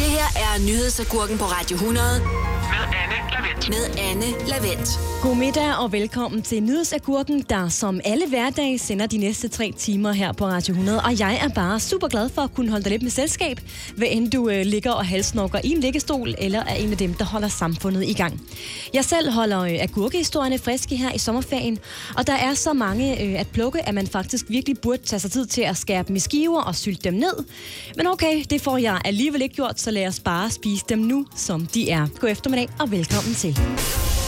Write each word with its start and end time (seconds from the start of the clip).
Det 0.00 0.06
her 0.06 0.28
er 0.44 0.58
nyhedsagurken 0.58 1.38
på 1.38 1.44
Radio 1.44 1.74
100 1.76 2.20
med 2.72 2.84
Anne 3.02 3.07
Lavendt. 3.38 3.68
med 3.68 3.98
Anne 3.98 4.26
Lavendt. 4.48 4.88
God 5.22 5.36
middag 5.36 5.74
og 5.74 5.92
velkommen 5.92 6.42
til 6.42 6.62
Nyhedsagurken, 6.62 7.44
der 7.50 7.68
som 7.68 8.00
alle 8.04 8.28
hverdage 8.28 8.78
sender 8.78 9.06
de 9.06 9.18
næste 9.18 9.48
tre 9.48 9.72
timer 9.76 10.12
her 10.12 10.32
på 10.32 10.46
Radio 10.46 10.72
100. 10.72 11.00
Og 11.04 11.18
jeg 11.18 11.38
er 11.42 11.48
bare 11.48 11.80
super 11.80 12.08
glad 12.08 12.28
for 12.28 12.42
at 12.42 12.54
kunne 12.54 12.70
holde 12.70 12.84
dig 12.84 12.90
lidt 12.90 13.02
med 13.02 13.10
selskab, 13.10 13.60
hvad 13.96 14.08
end 14.10 14.30
du 14.30 14.48
øh, 14.48 14.66
ligger 14.66 14.92
og 14.92 15.06
halsnokker 15.06 15.60
i 15.64 15.70
en 15.70 15.80
liggestol, 15.80 16.34
eller 16.38 16.58
er 16.64 16.74
en 16.74 16.90
af 16.90 16.98
dem, 16.98 17.14
der 17.14 17.24
holder 17.24 17.48
samfundet 17.48 18.04
i 18.04 18.12
gang. 18.12 18.40
Jeg 18.94 19.04
selv 19.04 19.30
holder 19.30 19.60
øh, 19.60 19.76
agurkehistorierne 19.80 20.58
friske 20.58 20.96
her 20.96 21.12
i 21.12 21.18
sommerferien, 21.18 21.78
og 22.16 22.26
der 22.26 22.34
er 22.34 22.54
så 22.54 22.72
mange 22.72 23.22
øh, 23.22 23.40
at 23.40 23.46
plukke, 23.46 23.88
at 23.88 23.94
man 23.94 24.06
faktisk 24.06 24.44
virkelig 24.48 24.78
burde 24.78 25.02
tage 25.02 25.20
sig 25.20 25.30
tid 25.30 25.46
til 25.46 25.62
at 25.62 25.76
skære 25.76 26.04
dem 26.08 26.16
i 26.16 26.18
skiver 26.18 26.60
og 26.60 26.74
sylte 26.74 27.02
dem 27.04 27.14
ned. 27.14 27.44
Men 27.96 28.06
okay, 28.06 28.44
det 28.50 28.60
får 28.60 28.78
jeg 28.78 29.00
alligevel 29.04 29.42
ikke 29.42 29.54
gjort, 29.54 29.80
så 29.80 29.90
lad 29.90 30.06
os 30.06 30.20
bare 30.20 30.50
spise 30.50 30.84
dem 30.88 30.98
nu, 30.98 31.26
som 31.36 31.66
de 31.66 31.90
er. 31.90 32.06
God 32.20 32.30
eftermiddag 32.30 32.68
og 32.78 32.90
velkommen 32.90 33.27
til. 33.34 33.56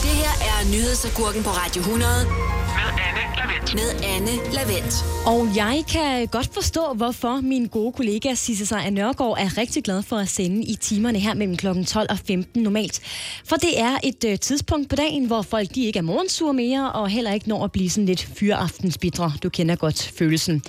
Det 0.03 0.09
her 0.09 0.33
er 0.51 0.71
nyhedsagurken 0.71 1.43
på 1.43 1.49
Radio 1.49 1.79
100 1.81 2.11
Med 2.25 2.89
Anne 3.07 3.21
Lavendt. 3.37 3.73
med 3.75 3.89
Anne 4.15 4.53
Lavendt. 4.53 4.95
Og 5.25 5.55
jeg 5.55 5.83
kan 5.91 6.27
godt 6.27 6.49
forstå, 6.53 6.93
hvorfor 6.95 7.41
min 7.41 7.67
gode 7.67 7.91
kollega 7.91 8.33
Sisse 8.35 8.65
Sejr 8.65 8.89
Nørgaard 8.89 9.37
er 9.39 9.57
rigtig 9.57 9.83
glad 9.83 10.03
for 10.03 10.17
at 10.17 10.29
sende 10.29 10.63
i 10.63 10.75
timerne 10.75 11.19
her 11.19 11.33
mellem 11.33 11.57
kl. 11.57 11.67
12 11.87 12.07
og 12.09 12.17
15 12.27 12.63
normalt. 12.63 13.01
For 13.45 13.55
det 13.55 13.79
er 13.79 13.97
et 14.03 14.23
øh, 14.27 14.39
tidspunkt 14.39 14.89
på 14.89 14.95
dagen, 14.95 15.25
hvor 15.25 15.41
folk 15.41 15.75
de 15.75 15.85
ikke 15.85 15.99
er 15.99 16.03
morgensure 16.03 16.53
mere, 16.53 16.91
og 16.91 17.09
heller 17.09 17.33
ikke 17.33 17.49
når 17.49 17.63
at 17.63 17.71
blive 17.71 17.89
sådan 17.89 18.05
lidt 18.05 18.27
fyraftensbitre. 18.35 19.33
Du 19.43 19.49
kender 19.49 19.75
godt 19.75 20.11
følelsen. 20.17 20.63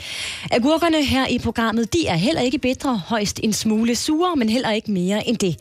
Agurkerne 0.51 1.05
her 1.05 1.27
i 1.27 1.39
programmet, 1.39 1.93
de 1.93 2.07
er 2.07 2.17
heller 2.17 2.41
ikke 2.41 2.59
bedre, 2.59 3.03
højst 3.07 3.41
en 3.43 3.53
smule 3.53 3.97
sure, 3.97 4.37
men 4.37 4.49
heller 4.49 4.71
ikke 4.71 4.91
mere 4.91 5.29
end 5.29 5.37
det. 5.39 5.57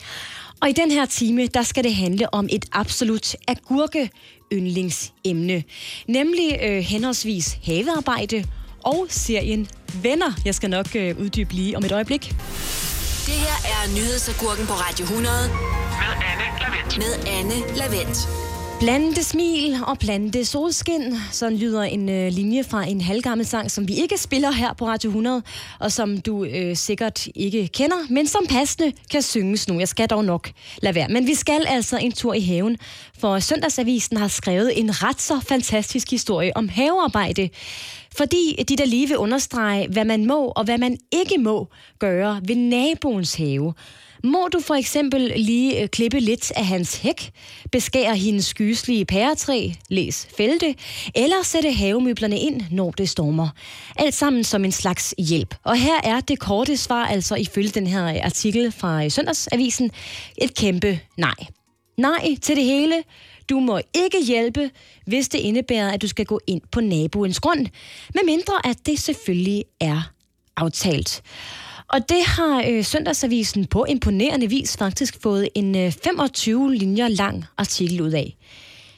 Og 0.62 0.70
i 0.70 0.72
den 0.72 0.92
her 0.92 1.06
time, 1.06 1.48
der 1.48 1.64
skal 1.64 1.84
det 1.84 1.96
handle 1.96 2.34
om 2.34 2.48
et 2.52 2.66
absolut 2.72 3.36
agurke 3.48 4.09
yndlingsemne. 4.54 5.64
Nemlig 6.08 6.59
øh, 6.64 6.78
henholdsvis 6.80 7.58
havearbejde 7.66 8.45
og 8.84 9.06
serien 9.09 9.68
Venner. 10.03 10.31
Jeg 10.45 10.56
skal 10.56 10.70
nok 10.70 10.95
øh, 10.95 11.18
uddybe 11.20 11.53
lige 11.53 11.78
om 11.78 11.86
et 11.86 11.92
øjeblik. 11.92 12.22
Det 13.26 13.34
her 13.34 13.58
er 13.73 13.95
nyhedsagurken 13.95 14.66
på 14.68 14.73
Radio 14.73 15.03
100 15.03 15.36
Med 15.48 16.14
Anne 16.31 16.59
Lavendt. 16.62 16.98
med 16.98 17.31
Anne 17.34 17.78
Lavendt. 17.78 18.50
Blande 18.82 19.24
smil 19.24 19.76
og 19.88 20.00
blande 20.00 20.46
solskin. 20.46 21.14
Sådan 21.32 21.58
lyder 21.58 21.82
en 21.84 22.10
øh, 22.10 22.32
linje 22.32 22.64
fra 22.64 22.88
en 22.88 23.02
halvgammel 23.02 23.46
sang, 23.46 23.72
som 23.72 23.88
vi 23.88 23.94
ikke 23.94 24.18
spiller 24.18 24.52
her 24.52 24.74
på 24.74 24.88
Radio 24.88 25.10
100, 25.10 25.44
og 25.80 25.92
som 25.92 26.22
du 26.22 26.44
øh, 26.44 26.76
sikkert 26.76 27.28
ikke 27.36 27.68
kender, 27.68 27.96
men 28.09 28.28
som 28.28 28.46
passende 28.50 28.92
kan 29.12 29.22
synges 29.22 29.68
nu. 29.68 29.80
Jeg 29.80 29.88
skal 29.88 30.08
dog 30.08 30.26
nok 30.26 30.52
lade 30.82 30.96
være. 30.96 31.08
Men 31.09 31.28
vi 31.28 31.36
skal 31.36 31.66
altså 31.68 31.98
en 31.98 32.12
tur 32.12 32.34
i 32.34 32.42
haven, 32.42 32.78
for 33.20 33.40
Søndagsavisen 33.40 34.18
har 34.18 34.28
skrevet 34.28 34.80
en 34.80 35.04
ret 35.04 35.22
så 35.22 35.40
fantastisk 35.40 36.12
historie 36.12 36.58
om 36.58 36.70
havearbejde. 36.70 37.50
Fordi 38.18 38.64
de 38.70 38.76
der 38.76 38.86
lige 38.86 39.08
vil 39.08 39.18
understrege, 39.18 39.88
hvad 39.88 40.06
man 40.06 40.26
må 40.26 40.48
og 40.48 40.64
hvad 40.64 40.78
man 40.78 40.98
ikke 41.12 41.38
må 41.38 41.68
gøre 42.00 42.42
ved 42.48 42.56
naboens 42.56 43.36
have. 43.36 43.74
Må 44.23 44.47
du 44.53 44.59
for 44.59 44.73
eksempel 44.73 45.31
lige 45.36 45.81
øh, 45.81 45.88
klippe 45.88 46.19
lidt 46.19 46.52
af 46.52 46.66
hans 46.66 46.97
hæk, 46.97 47.31
beskære 47.72 48.16
hendes 48.16 48.45
skyslige 48.45 49.05
pæretræ, 49.05 49.69
læs 49.89 50.28
fælte, 50.38 50.75
eller 51.16 51.44
sætte 51.44 51.72
havemøblerne 51.72 52.39
ind, 52.39 52.61
når 52.72 52.91
det 52.91 53.09
stormer. 53.09 53.50
Alt 53.95 54.13
sammen 54.13 54.44
som 54.44 54.66
en 54.66 54.72
slags 54.72 55.16
hjælp. 55.17 55.55
Og 55.63 55.78
her 55.78 56.02
er 56.03 56.19
det 56.19 56.39
korte 56.39 56.78
svar, 56.78 57.05
altså 57.05 57.36
ifølge 57.36 57.69
den 57.69 57.88
her 57.88 58.05
øh, 58.05 58.19
artikel 58.23 58.72
fra 58.72 59.03
øh, 59.03 59.11
Søndagsavisen, 59.11 59.91
et 60.38 60.56
kæmpe 60.56 61.00
nej. 61.17 61.35
Nej 61.97 62.35
til 62.41 62.56
det 62.56 62.63
hele. 62.63 63.03
Du 63.50 63.59
må 63.59 63.80
ikke 63.95 64.25
hjælpe, 64.25 64.69
hvis 65.08 65.30
det 65.30 65.39
indebærer, 65.39 65.91
at 65.91 66.02
du 66.02 66.08
skal 66.08 66.25
gå 66.25 66.39
ind 66.47 66.62
på 66.72 66.81
naboens 66.81 67.40
grund, 67.40 67.67
medmindre 68.16 68.53
at 68.63 68.78
det 68.85 69.00
selvfølgelig 69.00 69.66
er 69.79 70.12
aftalt. 70.57 71.23
Og 71.94 72.09
det 72.09 72.24
har 72.25 72.63
øh, 72.69 72.85
Søndagsavisen 72.85 73.66
på 73.66 73.85
imponerende 73.90 74.47
vis 74.50 74.78
faktisk 74.78 75.18
fået 75.24 75.50
en 75.56 75.75
øh, 75.78 75.91
25 76.03 76.75
linjer 76.75 77.07
lang 77.07 77.46
artikel 77.57 78.02
ud 78.02 78.12
af. 78.12 78.35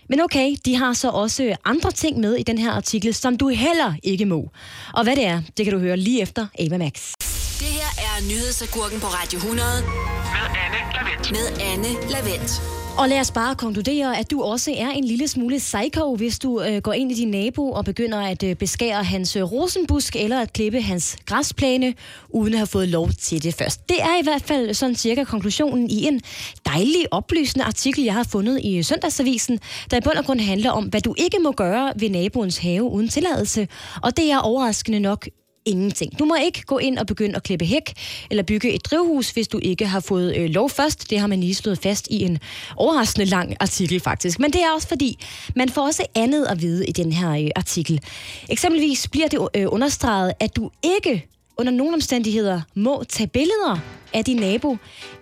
Men 0.10 0.22
okay, 0.22 0.56
de 0.66 0.76
har 0.76 0.94
så 0.94 1.10
også 1.10 1.56
andre 1.66 1.92
ting 1.92 2.20
med 2.20 2.36
i 2.36 2.44
den 2.44 2.58
her 2.58 2.72
artikel, 2.72 3.14
som 3.14 3.38
du 3.38 3.48
heller 3.50 3.94
ikke 4.04 4.26
må. 4.26 4.50
Og 4.94 5.04
hvad 5.04 5.16
det 5.16 5.26
er, 5.26 5.42
det 5.58 5.66
kan 5.66 5.74
du 5.74 5.80
høre 5.80 5.98
lige 5.98 6.22
efter 6.22 6.48
Ava 6.60 6.78
Max. 6.78 7.14
Det 7.60 7.68
her 7.68 8.04
er 8.04 8.28
nyhedsagurken 8.30 9.00
på 9.00 9.08
Radio 9.08 9.38
100 9.38 9.68
Med 9.82 10.46
Anne 10.64 10.80
Lavendt. 10.94 11.32
med 11.32 11.62
Anne 11.62 12.10
Lavendt. 12.12 12.73
Og 12.98 13.10
lad 13.10 13.20
os 13.20 13.32
bare 13.32 13.56
konkludere, 13.56 14.18
at 14.18 14.32
du 14.32 14.44
også 14.44 14.72
er 14.78 14.90
en 14.90 15.04
lille 15.04 15.28
smule 15.28 15.58
psycho, 15.58 16.16
hvis 16.16 16.40
du 16.40 16.62
øh, 16.62 16.82
går 16.82 16.94
ind 16.94 17.12
i 17.12 17.16
din 17.16 17.32
nabo 17.32 17.72
og 17.72 17.86
begynder 17.86 18.20
at 18.20 18.44
øh, 18.44 18.56
beskære 18.56 19.04
hans 19.04 19.36
øh, 19.36 19.44
rosenbusk 19.44 20.16
eller 20.16 20.42
at 20.42 20.54
klippe 20.54 20.82
hans 20.82 21.18
græsplæne, 21.26 21.94
uden 22.30 22.54
at 22.54 22.60
have 22.60 22.68
fået 22.68 22.88
lov 22.88 23.10
til 23.10 23.44
det 23.44 23.56
først. 23.56 23.90
Det 23.90 24.02
er 24.02 24.20
i 24.22 24.24
hvert 24.24 24.42
fald 24.42 24.74
sådan 24.74 24.96
cirka 24.96 25.24
konklusionen 25.24 25.90
i 25.90 26.04
en 26.04 26.22
dejlig 26.66 27.06
oplysende 27.12 27.66
artikel, 27.66 28.04
jeg 28.04 28.14
har 28.14 28.24
fundet 28.24 28.60
i 28.64 28.78
øh, 28.78 28.84
Søndagsavisen, 28.84 29.60
der 29.92 29.98
i 29.98 30.02
bund 30.02 30.18
og 30.18 30.26
grund 30.26 30.40
handler 30.40 30.72
om, 30.72 30.84
hvad 30.84 31.02
du 31.02 31.16
ikke 31.18 31.38
må 31.40 31.52
gøre 31.52 31.94
ved 31.96 32.10
naboens 32.10 32.58
have 32.58 32.84
uden 32.84 33.10
tilladelse. 33.10 33.68
Og 34.04 34.18
det 34.18 34.32
er 34.32 34.38
overraskende 34.38 35.00
nok 35.00 35.28
ingenting. 35.66 36.20
Du 36.20 36.26
må 36.26 36.36
ikke 36.36 36.62
gå 36.62 36.78
ind 36.78 36.98
og 36.98 37.08
begynde 37.08 37.36
at 37.36 37.44
klippe 37.44 37.66
hæk 37.66 37.94
eller 38.30 38.44
bygge 38.44 38.74
et 38.74 38.86
drivhus, 38.86 39.30
hvis 39.30 39.48
du 39.48 39.60
ikke 39.64 39.86
har 39.86 40.00
fået 40.00 40.38
øh, 40.38 40.50
lov 40.50 40.70
først. 40.70 41.10
Det 41.10 41.20
har 41.20 41.28
man 41.28 41.40
lige 41.40 41.56
slået 41.56 41.80
fast 41.80 42.08
i 42.12 42.24
en 42.24 42.40
overraskende 42.76 43.26
lang 43.26 43.56
artikel 43.60 44.00
faktisk. 44.00 44.40
Men 44.40 44.54
det 44.54 44.62
er 44.62 44.72
også 44.76 44.88
fordi, 44.88 45.20
man 45.56 45.70
får 45.70 45.86
også 45.86 46.06
andet 46.16 46.46
at 46.46 46.62
vide 46.62 46.86
i 46.88 46.92
den 46.92 47.14
her 47.14 47.32
øh, 47.32 47.50
artikel. 47.56 48.02
Eksempelvis 48.50 49.08
bliver 49.08 49.28
det 49.28 49.48
øh, 49.56 49.66
understreget, 49.68 50.34
at 50.40 50.56
du 50.56 50.72
ikke 50.84 51.28
under 51.58 51.72
nogen 51.72 51.94
omstændigheder 51.94 52.62
må 52.76 53.04
tage 53.10 53.28
billeder 53.28 53.78
af 54.14 54.26
din 54.26 54.38
nabo 54.38 54.78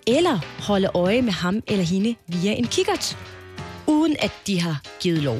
eller 0.07 0.39
holde 0.59 0.89
øje 0.93 1.21
med 1.21 1.33
ham 1.33 1.63
eller 1.67 1.83
hende 1.83 2.15
via 2.27 2.53
en 2.53 2.67
kikkert, 2.67 3.17
uden 3.87 4.15
at 4.19 4.31
de 4.47 4.61
har 4.61 4.81
givet 5.01 5.19
lov. 5.19 5.37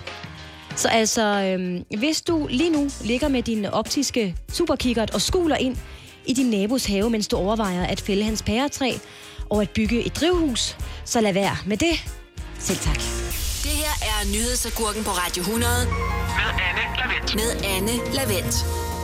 Så 0.81 0.88
altså, 0.88 1.22
øhm, 1.22 2.00
hvis 2.00 2.22
du 2.22 2.47
lige 2.50 2.69
nu 2.69 2.90
ligger 3.02 3.28
med 3.28 3.44
din 3.44 3.66
optiske 3.66 4.36
superkikkert 4.53 5.12
og 5.12 5.22
skuler 5.22 5.56
ind 5.56 5.78
i 6.25 6.34
din 6.34 6.50
nabos 6.50 6.86
have, 6.86 7.09
mens 7.09 7.28
du 7.28 7.36
overvejer 7.38 7.86
at 7.86 8.02
fælde 8.02 8.24
hans 8.24 8.42
pæretræ 8.44 8.92
og 9.50 9.62
at 9.62 9.69
bygge 9.69 10.06
et 10.06 10.16
drivhus, 10.16 10.78
så 11.06 11.22
lad 11.22 11.34
være 11.34 11.58
med 11.66 11.78
det. 11.78 11.94
Selv 12.59 12.78
tak. 12.78 12.96
Det 13.64 13.72
her 13.72 13.94
er 14.02 14.25
nyhedsagurken 14.34 15.03
på 15.03 15.09
Radio 15.09 15.42
100 15.42 15.72
Med 15.86 16.50
Anne 16.68 16.98
Lavendt. 16.98 17.36
med 17.36 17.69
Anne 17.75 18.13
Lavendt. 18.16 18.56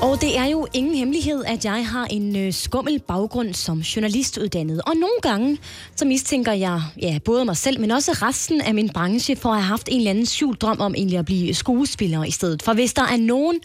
Og 0.01 0.21
det 0.21 0.37
er 0.37 0.45
jo 0.45 0.67
ingen 0.73 0.95
hemmelighed, 0.95 1.43
at 1.45 1.65
jeg 1.65 1.87
har 1.87 2.05
en 2.05 2.35
øh, 2.35 2.53
skummel 2.53 2.99
baggrund 2.99 3.53
som 3.53 3.79
journalistuddannet. 3.79 4.81
Og 4.81 4.95
nogle 4.95 5.19
gange, 5.21 5.57
så 5.95 6.05
mistænker 6.05 6.51
jeg 6.51 6.81
ja, 7.01 7.19
både 7.25 7.45
mig 7.45 7.57
selv, 7.57 7.79
men 7.79 7.91
også 7.91 8.11
resten 8.11 8.61
af 8.61 8.73
min 8.73 8.89
branche, 8.89 9.35
for 9.35 9.49
at 9.49 9.55
have 9.55 9.67
haft 9.67 9.89
en 9.91 9.97
eller 9.97 10.09
anden 10.09 10.25
skjult 10.25 10.61
drøm 10.61 10.81
om 10.81 10.95
egentlig 10.95 11.19
at 11.19 11.25
blive 11.25 11.53
skuespiller 11.53 12.23
i 12.23 12.31
stedet. 12.31 12.63
For 12.63 12.73
hvis 12.73 12.93
der 12.93 13.01
er 13.01 13.17
nogen, 13.17 13.59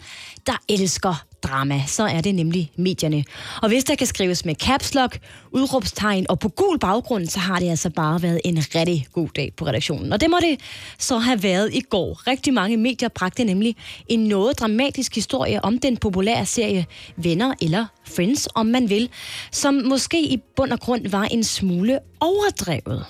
der 0.47 0.61
elsker 0.69 1.25
drama, 1.43 1.83
så 1.87 2.03
er 2.03 2.21
det 2.21 2.35
nemlig 2.35 2.71
medierne. 2.75 3.23
Og 3.61 3.67
hvis 3.67 3.83
der 3.83 3.95
kan 3.95 4.07
skrives 4.07 4.45
med 4.45 4.55
caps 4.55 4.95
lock, 4.95 5.19
udråbstegn 5.51 6.25
og 6.29 6.39
på 6.39 6.49
gul 6.49 6.79
baggrund, 6.79 7.27
så 7.27 7.39
har 7.39 7.59
det 7.59 7.69
altså 7.69 7.89
bare 7.89 8.21
været 8.21 8.41
en 8.45 8.57
rigtig 8.57 9.07
god 9.13 9.27
dag 9.35 9.53
på 9.57 9.65
redaktionen. 9.65 10.13
Og 10.13 10.21
det 10.21 10.29
må 10.29 10.37
det 10.41 10.59
så 10.99 11.17
have 11.17 11.43
været 11.43 11.73
i 11.73 11.79
går. 11.79 12.27
Rigtig 12.27 12.53
mange 12.53 12.77
medier 12.77 13.09
bragte 13.09 13.43
nemlig 13.43 13.75
en 14.07 14.19
noget 14.19 14.59
dramatisk 14.59 15.15
historie 15.15 15.65
om 15.65 15.79
den 15.79 15.97
populære 15.97 16.45
serie 16.45 16.85
Venner 17.15 17.53
eller 17.61 17.85
Friends, 18.15 18.47
om 18.55 18.65
man 18.65 18.89
vil, 18.89 19.09
som 19.51 19.73
måske 19.73 20.21
i 20.21 20.37
bund 20.55 20.71
og 20.71 20.79
grund 20.79 21.07
var 21.07 21.23
en 21.23 21.43
smule 21.43 21.99
overdrevet. 22.19 23.05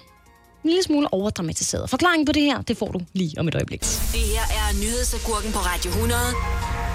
En 0.63 0.69
lille 0.69 0.83
smule 0.83 1.13
overdramatiseret. 1.13 1.89
Forklaringen 1.89 2.25
på 2.25 2.31
det 2.31 2.44
her, 2.44 2.62
det 2.62 2.77
får 2.77 2.91
du 2.91 3.01
lige 3.13 3.39
om 3.39 3.47
et 3.47 3.56
øjeblik. 3.56 3.81
Det 3.81 4.19
her 4.36 4.41
er 4.41 4.74
nyhedsagurken 4.81 5.51
på 5.51 5.59
Radio 5.59 5.91
100 5.91 6.21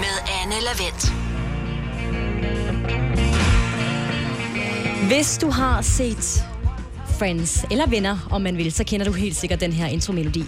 med 0.01 0.15
Anne 0.43 0.55
Lavendt. 0.65 1.28
Hvis 5.09 5.39
du 5.39 5.51
har 5.51 5.83
set 5.83 6.45
Friends, 7.19 7.65
eller 7.71 7.87
Venner, 7.87 8.29
om 8.31 8.41
man 8.41 8.57
vil, 8.57 8.73
så 8.73 8.85
kender 8.85 9.07
du 9.07 9.13
helt 9.13 9.37
sikkert 9.37 9.61
den 9.61 9.73
her 9.73 9.87
intromelodi. 9.87 10.41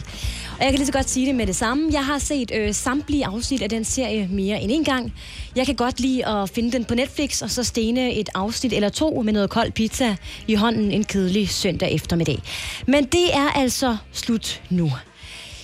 Og 0.58 0.64
jeg 0.64 0.70
kan 0.70 0.74
lige 0.74 0.86
så 0.86 0.92
godt 0.92 1.10
sige 1.10 1.26
det 1.26 1.34
med 1.34 1.46
det 1.46 1.56
samme. 1.56 1.88
Jeg 1.92 2.06
har 2.06 2.18
set 2.18 2.52
øh, 2.54 2.74
samtlige 2.74 3.26
afsnit 3.26 3.62
af 3.62 3.68
den 3.68 3.84
serie 3.84 4.28
mere 4.30 4.60
end 4.60 4.72
en 4.72 4.84
gang. 4.84 5.12
Jeg 5.56 5.66
kan 5.66 5.74
godt 5.74 6.00
lide 6.00 6.26
at 6.26 6.50
finde 6.50 6.72
den 6.72 6.84
på 6.84 6.94
Netflix, 6.94 7.42
og 7.42 7.50
så 7.50 7.64
stene 7.64 8.14
et 8.14 8.28
afsnit 8.34 8.72
eller 8.72 8.88
to 8.88 9.22
med 9.22 9.32
noget 9.32 9.50
kold 9.50 9.72
pizza 9.72 10.16
i 10.46 10.54
hånden 10.54 10.92
en 10.92 11.04
kedelig 11.04 11.48
søndag 11.48 11.94
eftermiddag. 11.94 12.38
Men 12.86 13.04
det 13.04 13.34
er 13.34 13.48
altså 13.48 13.96
slut 14.12 14.62
nu. 14.70 14.92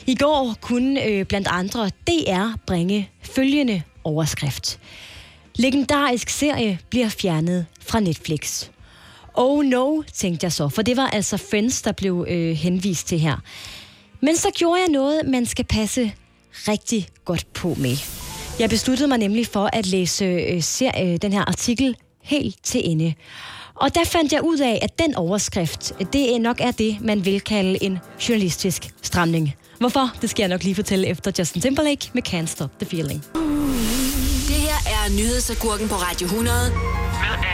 I 0.06 0.14
går 0.14 0.54
kunne 0.60 1.04
øh, 1.04 1.24
blandt 1.24 1.48
andre 1.50 1.90
DR 2.06 2.56
bringe 2.66 3.10
følgende 3.22 3.82
overskrift. 4.04 4.78
Legendarisk 5.56 6.28
serie 6.28 6.78
bliver 6.90 7.08
fjernet 7.08 7.66
fra 7.80 8.00
Netflix. 8.00 8.68
Oh 9.36 9.64
no, 9.64 10.02
tænkte 10.12 10.44
jeg 10.44 10.52
så, 10.52 10.68
for 10.68 10.82
det 10.82 10.96
var 10.96 11.06
altså 11.06 11.36
Friends, 11.36 11.82
der 11.82 11.92
blev 11.92 12.26
øh, 12.28 12.56
henvist 12.56 13.08
til 13.08 13.18
her. 13.20 13.36
Men 14.22 14.36
så 14.36 14.50
gjorde 14.54 14.80
jeg 14.80 14.88
noget, 14.88 15.20
man 15.28 15.46
skal 15.46 15.64
passe 15.64 16.12
rigtig 16.68 17.08
godt 17.24 17.46
på 17.54 17.74
med. 17.78 17.96
Jeg 18.58 18.70
besluttede 18.70 19.08
mig 19.08 19.18
nemlig 19.18 19.46
for 19.46 19.70
at 19.72 19.86
læse 19.86 20.24
øh, 20.24 20.62
ser, 20.62 20.90
øh, 21.02 21.16
den 21.22 21.32
her 21.32 21.44
artikel 21.44 21.96
helt 22.22 22.56
til 22.62 22.90
ende. 22.90 23.14
Og 23.74 23.94
der 23.94 24.04
fandt 24.04 24.32
jeg 24.32 24.42
ud 24.42 24.58
af, 24.58 24.78
at 24.82 24.98
den 24.98 25.14
overskrift, 25.14 25.92
det 26.12 26.40
nok 26.40 26.60
er 26.60 26.70
det, 26.70 26.96
man 27.00 27.24
vil 27.24 27.40
kalde 27.40 27.84
en 27.84 27.98
journalistisk 28.28 28.94
stramning. 29.02 29.54
Hvorfor? 29.78 30.10
Det 30.22 30.30
skal 30.30 30.42
jeg 30.42 30.48
nok 30.48 30.64
lige 30.64 30.74
fortælle 30.74 31.06
efter 31.06 31.32
Justin 31.38 31.62
Timberlake 31.62 32.10
med 32.12 32.22
Can't 32.28 32.46
Stop 32.46 32.70
the 32.80 32.86
Feeling. 32.86 33.24
Det 34.48 34.56
her 34.56 34.78
er 34.86 35.16
nyhedsagurken 35.16 35.88
på 35.88 35.94
Radio 35.94 36.26
100 36.26 36.56
Med 36.70 37.45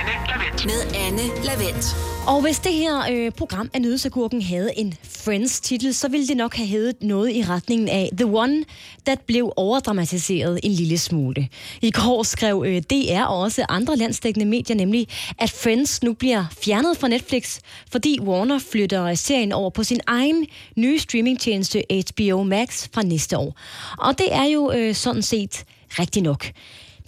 med 0.65 0.95
Anne 0.95 1.45
Lavendt. 1.45 1.97
Og 2.27 2.43
hvis 2.43 2.59
det 2.59 2.73
her 2.73 3.03
øh, 3.13 3.31
program 3.31 3.71
af 3.75 3.83
Nødsagurken 3.83 4.43
havde 4.43 4.79
en 4.79 4.95
Friends-titel, 5.03 5.95
så 5.95 6.09
ville 6.09 6.27
det 6.27 6.37
nok 6.37 6.55
have 6.55 6.69
heddet 6.69 7.03
noget 7.03 7.31
i 7.31 7.43
retningen 7.43 7.89
af 7.89 8.11
The 8.17 8.27
One, 8.27 8.65
that 9.07 9.21
blev 9.21 9.53
overdramatiseret 9.57 10.61
en 10.63 10.71
lille 10.71 10.99
smule. 10.99 11.49
I 11.83 11.91
går 11.91 12.23
skrev 12.23 12.65
øh, 12.67 12.83
DR 12.83 13.23
og 13.23 13.41
også 13.41 13.67
andre 13.69 13.97
landsdækkende 13.97 14.47
medier 14.47 14.77
nemlig, 14.77 15.09
at 15.39 15.51
Friends 15.51 16.03
nu 16.03 16.13
bliver 16.13 16.45
fjernet 16.65 16.97
fra 16.97 17.09
Netflix, 17.09 17.59
fordi 17.91 18.21
Warner 18.21 18.59
flytter 18.59 19.15
serien 19.15 19.53
over 19.53 19.71
på 19.71 19.85
sin 19.85 20.01
egen 20.07 20.47
nye 20.77 20.99
streamingtjeneste 20.99 21.83
HBO 21.91 22.43
Max 22.43 22.89
fra 22.95 23.03
næste 23.03 23.39
år. 23.39 23.57
Og 23.99 24.19
det 24.19 24.35
er 24.35 24.45
jo 24.45 24.73
øh, 24.73 24.95
sådan 24.95 25.23
set 25.23 25.65
rigtigt 25.99 26.23
nok. 26.23 26.47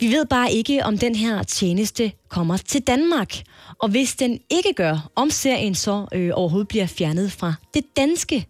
Vi 0.00 0.12
ved 0.12 0.26
bare 0.26 0.52
ikke, 0.52 0.84
om 0.84 0.98
den 0.98 1.14
her 1.14 1.42
tjeneste 1.42 2.12
kommer 2.28 2.56
til 2.56 2.80
Danmark. 2.82 3.34
Og 3.78 3.88
hvis 3.88 4.14
den 4.14 4.40
ikke 4.50 4.72
gør, 4.72 5.10
om 5.16 5.30
serien 5.30 5.74
så 5.74 6.06
øh, 6.12 6.30
overhovedet 6.34 6.68
bliver 6.68 6.86
fjernet 6.86 7.32
fra 7.32 7.54
det 7.74 7.84
danske 7.96 8.46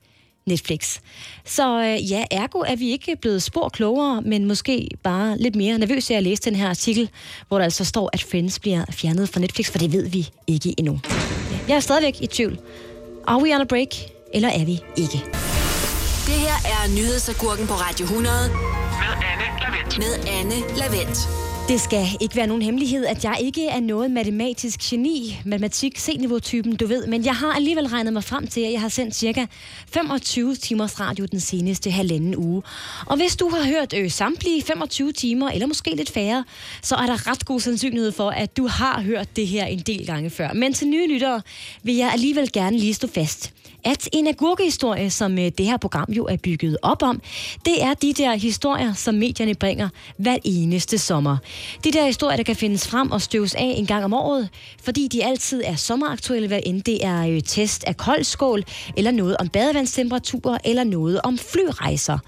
Netflix. 0.46 0.98
Så 1.44 1.80
øh, 1.80 2.10
ja, 2.10 2.24
ergo 2.30 2.58
er 2.58 2.76
vi 2.76 2.90
ikke 2.90 3.16
blevet 3.16 3.42
spor 3.42 3.68
klogere, 3.68 4.22
men 4.22 4.44
måske 4.44 4.88
bare 5.02 5.38
lidt 5.38 5.56
mere 5.56 5.78
nervøse 5.78 6.14
af 6.14 6.18
at 6.18 6.22
læse 6.22 6.42
den 6.42 6.54
her 6.56 6.68
artikel, 6.68 7.10
hvor 7.48 7.58
der 7.58 7.64
altså 7.64 7.84
står, 7.84 8.10
at 8.12 8.22
Friends 8.22 8.58
bliver 8.58 8.84
fjernet 8.90 9.28
fra 9.28 9.40
Netflix, 9.40 9.70
for 9.70 9.78
det 9.78 9.92
ved 9.92 10.08
vi 10.08 10.28
ikke 10.46 10.74
endnu. 10.78 11.00
Jeg 11.68 11.76
er 11.76 11.80
stadigvæk 11.80 12.22
i 12.22 12.26
tvivl. 12.26 12.58
Are 13.26 13.42
we 13.42 13.54
on 13.54 13.60
a 13.60 13.64
break, 13.64 13.88
eller 14.34 14.48
er 14.48 14.64
vi 14.64 14.80
ikke? 14.96 15.24
Det 16.26 16.34
her 16.34 16.56
er 16.64 16.94
nyhedsagurken 16.96 17.66
på 17.66 17.74
Radio 17.74 18.04
100 18.04 18.34
Med 18.48 19.26
Anne 19.32 19.43
med 19.98 20.28
Anne 20.28 20.76
Lavendt. 20.76 21.43
Det 21.68 21.80
skal 21.80 22.06
ikke 22.20 22.36
være 22.36 22.46
nogen 22.46 22.62
hemmelighed, 22.62 23.06
at 23.06 23.24
jeg 23.24 23.36
ikke 23.40 23.66
er 23.66 23.80
noget 23.80 24.10
matematisk 24.10 24.80
geni, 24.80 25.40
matematik 25.44 25.98
C-niveau-typen, 25.98 26.76
du 26.76 26.86
ved, 26.86 27.06
men 27.06 27.24
jeg 27.24 27.34
har 27.34 27.52
alligevel 27.52 27.86
regnet 27.86 28.12
mig 28.12 28.24
frem 28.24 28.46
til, 28.46 28.60
at 28.60 28.72
jeg 28.72 28.80
har 28.80 28.88
sendt 28.88 29.14
cirka 29.14 29.46
25 29.88 30.54
timers 30.54 31.00
radio 31.00 31.24
den 31.24 31.40
seneste 31.40 31.90
halvanden 31.90 32.36
uge. 32.36 32.62
Og 33.06 33.16
hvis 33.16 33.36
du 33.36 33.48
har 33.48 33.66
hørt 33.66 33.94
øh, 33.96 34.10
samtlige 34.10 34.62
25 34.62 35.12
timer, 35.12 35.50
eller 35.50 35.66
måske 35.66 35.94
lidt 35.96 36.10
færre, 36.10 36.44
så 36.82 36.94
er 36.94 37.06
der 37.06 37.30
ret 37.30 37.44
god 37.44 37.60
sandsynlighed 37.60 38.12
for, 38.12 38.30
at 38.30 38.56
du 38.56 38.66
har 38.66 39.00
hørt 39.00 39.36
det 39.36 39.46
her 39.46 39.64
en 39.64 39.78
del 39.78 40.06
gange 40.06 40.30
før. 40.30 40.52
Men 40.52 40.72
til 40.72 40.88
nye 40.88 41.08
lyttere 41.08 41.42
vil 41.82 41.94
jeg 41.94 42.10
alligevel 42.12 42.52
gerne 42.52 42.78
lige 42.78 42.94
stå 42.94 43.08
fast 43.14 43.52
at 43.84 44.08
en 44.12 44.26
agurkehistorie, 44.26 45.10
som 45.10 45.38
øh, 45.38 45.52
det 45.58 45.66
her 45.66 45.76
program 45.76 46.08
jo 46.08 46.24
er 46.24 46.36
bygget 46.36 46.76
op 46.82 47.02
om, 47.02 47.22
det 47.64 47.82
er 47.82 47.94
de 47.94 48.12
der 48.12 48.34
historier, 48.34 48.92
som 48.92 49.14
medierne 49.14 49.54
bringer 49.54 49.88
hver 50.16 50.36
eneste 50.44 50.98
sommer. 50.98 51.36
De 51.84 51.92
der 51.92 52.06
historier, 52.06 52.36
der 52.36 52.42
kan 52.42 52.56
findes 52.56 52.88
frem 52.88 53.10
og 53.10 53.22
støves 53.22 53.54
af 53.54 53.74
en 53.76 53.86
gang 53.86 54.04
om 54.04 54.12
året, 54.12 54.48
fordi 54.82 55.08
de 55.08 55.24
altid 55.24 55.62
er 55.64 55.76
sommeraktuelle, 55.76 56.48
hvad 56.48 56.60
end 56.66 56.82
det 56.82 57.04
er 57.04 57.28
øh, 57.28 57.42
test 57.42 57.84
af 57.84 57.96
koldskål, 57.96 58.64
eller 58.96 59.10
noget 59.10 59.36
om 59.36 59.48
badevandstemperaturer, 59.48 60.58
eller 60.64 60.84
noget 60.84 61.20
om 61.24 61.38
flyrejser. 61.38 62.18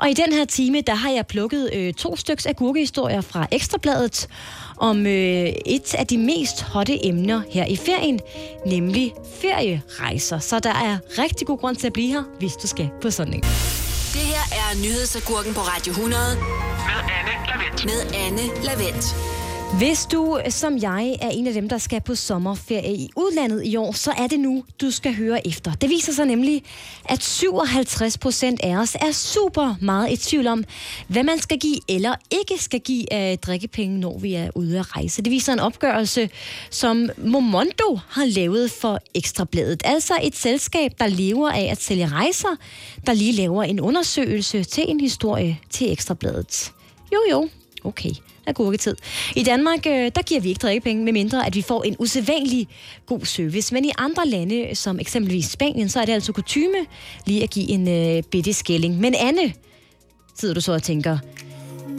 Og 0.00 0.10
i 0.10 0.14
den 0.14 0.32
her 0.32 0.44
time, 0.44 0.80
der 0.80 0.94
har 0.94 1.10
jeg 1.10 1.26
plukket 1.26 1.70
øh, 1.72 1.94
to 1.94 2.16
styks 2.16 2.46
agurkehistorier 2.46 3.20
fra 3.20 3.46
Ekstrabladet 3.52 4.28
om 4.76 5.06
øh, 5.06 5.48
et 5.66 5.94
af 5.94 6.06
de 6.06 6.18
mest 6.18 6.62
hotte 6.62 7.06
emner 7.06 7.42
her 7.50 7.64
i 7.66 7.76
ferien, 7.76 8.20
nemlig 8.66 9.12
ferierejser. 9.40 10.38
Så 10.38 10.58
der 10.58 10.74
er 10.74 10.98
rigtig 11.18 11.46
god 11.46 11.58
grund 11.58 11.76
til 11.76 11.86
at 11.86 11.92
blive 11.92 12.08
her, 12.08 12.22
hvis 12.38 12.52
du 12.52 12.66
skal 12.66 12.90
på 13.02 13.10
sådan 13.10 13.34
en. 13.34 13.40
Det 13.40 14.26
her 14.32 14.44
er 14.52 14.82
nyhedsagurken 14.82 15.54
på 15.54 15.60
Radio 15.60 15.90
100 15.90 16.22
Med 16.86 17.19
Lavendt. 17.50 17.84
med 17.84 18.14
Anne 18.14 18.64
Lavendt. 18.64 19.04
Hvis 19.78 20.06
du, 20.06 20.40
som 20.48 20.78
jeg, 20.78 21.16
er 21.20 21.28
en 21.28 21.46
af 21.46 21.52
dem, 21.52 21.68
der 21.68 21.78
skal 21.78 22.00
på 22.00 22.14
sommerferie 22.14 22.94
i 22.94 23.10
udlandet 23.16 23.64
i 23.64 23.76
år, 23.76 23.92
så 23.92 24.12
er 24.18 24.26
det 24.26 24.40
nu, 24.40 24.64
du 24.80 24.90
skal 24.90 25.14
høre 25.14 25.46
efter. 25.46 25.72
Det 25.72 25.90
viser 25.90 26.12
sig 26.12 26.26
nemlig, 26.26 26.62
at 27.04 27.22
57 27.22 28.18
procent 28.18 28.60
af 28.62 28.76
os 28.76 28.94
er 28.94 29.12
super 29.12 29.74
meget 29.80 30.12
i 30.12 30.16
tvivl 30.16 30.46
om, 30.46 30.64
hvad 31.08 31.22
man 31.22 31.38
skal 31.38 31.58
give 31.58 31.78
eller 31.88 32.14
ikke 32.30 32.62
skal 32.62 32.80
give 32.80 33.12
af 33.12 33.38
drikkepenge, 33.38 33.98
når 33.98 34.18
vi 34.18 34.34
er 34.34 34.50
ude 34.54 34.78
at 34.78 34.96
rejse. 34.96 35.22
Det 35.22 35.30
viser 35.30 35.52
en 35.52 35.60
opgørelse, 35.60 36.30
som 36.70 37.10
Momondo 37.18 37.98
har 38.08 38.24
lavet 38.24 38.70
for 38.70 38.98
Ekstrabladet. 39.14 39.82
Altså 39.84 40.14
et 40.22 40.36
selskab, 40.36 40.90
der 40.98 41.06
lever 41.06 41.50
af 41.50 41.68
at 41.70 41.82
sælge 41.82 42.08
rejser, 42.08 42.56
der 43.06 43.12
lige 43.12 43.32
laver 43.32 43.62
en 43.62 43.80
undersøgelse 43.80 44.64
til 44.64 44.84
en 44.88 45.00
historie 45.00 45.58
til 45.70 45.92
Ekstrabladet. 45.92 46.72
Jo, 47.12 47.18
jo, 47.30 47.48
okay 47.84 48.10
agurketid. 48.50 48.96
I 49.36 49.42
Danmark, 49.42 49.86
øh, 49.86 50.10
der 50.14 50.22
giver 50.22 50.40
vi 50.40 50.48
ikke 50.48 50.58
drikkepenge, 50.58 51.04
med 51.04 51.12
mindre 51.12 51.46
at 51.46 51.54
vi 51.54 51.62
får 51.62 51.82
en 51.82 51.96
usædvanlig 51.98 52.68
god 53.06 53.20
service. 53.24 53.74
Men 53.74 53.84
i 53.84 53.90
andre 53.98 54.26
lande, 54.26 54.74
som 54.74 55.00
eksempelvis 55.00 55.46
Spanien, 55.46 55.88
så 55.88 56.00
er 56.00 56.04
det 56.04 56.12
altså 56.12 56.32
kutyme 56.32 56.86
lige 57.26 57.42
at 57.42 57.50
give 57.50 57.68
en 57.68 57.88
øh, 57.88 58.22
bitte 58.22 58.52
skilling. 58.52 59.00
Men 59.00 59.14
Anne, 59.14 59.52
sidder 60.34 60.54
du 60.54 60.60
så 60.60 60.72
og 60.72 60.82
tænker, 60.82 61.18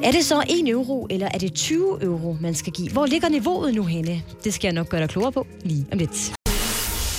er 0.04 0.12
det 0.12 0.26
så 0.26 0.44
1 0.50 0.70
euro, 0.70 1.08
eller 1.10 1.30
er 1.34 1.38
det 1.38 1.54
20 1.54 2.04
euro, 2.04 2.38
man 2.42 2.56
skal 2.56 2.74
give? 2.74 2.92
Hvor 2.92 3.06
ligger 3.06 3.30
niveauet 3.30 3.74
nu 3.76 3.84
henne? 3.84 4.24
Det 4.44 4.54
skal 4.54 4.68
jeg 4.68 4.74
nok 4.74 4.90
gøre 4.90 5.02
dig 5.02 5.10
klogere 5.10 5.32
på 5.32 5.48
lige 5.64 5.86
om 5.92 5.98
lidt. 5.98 6.34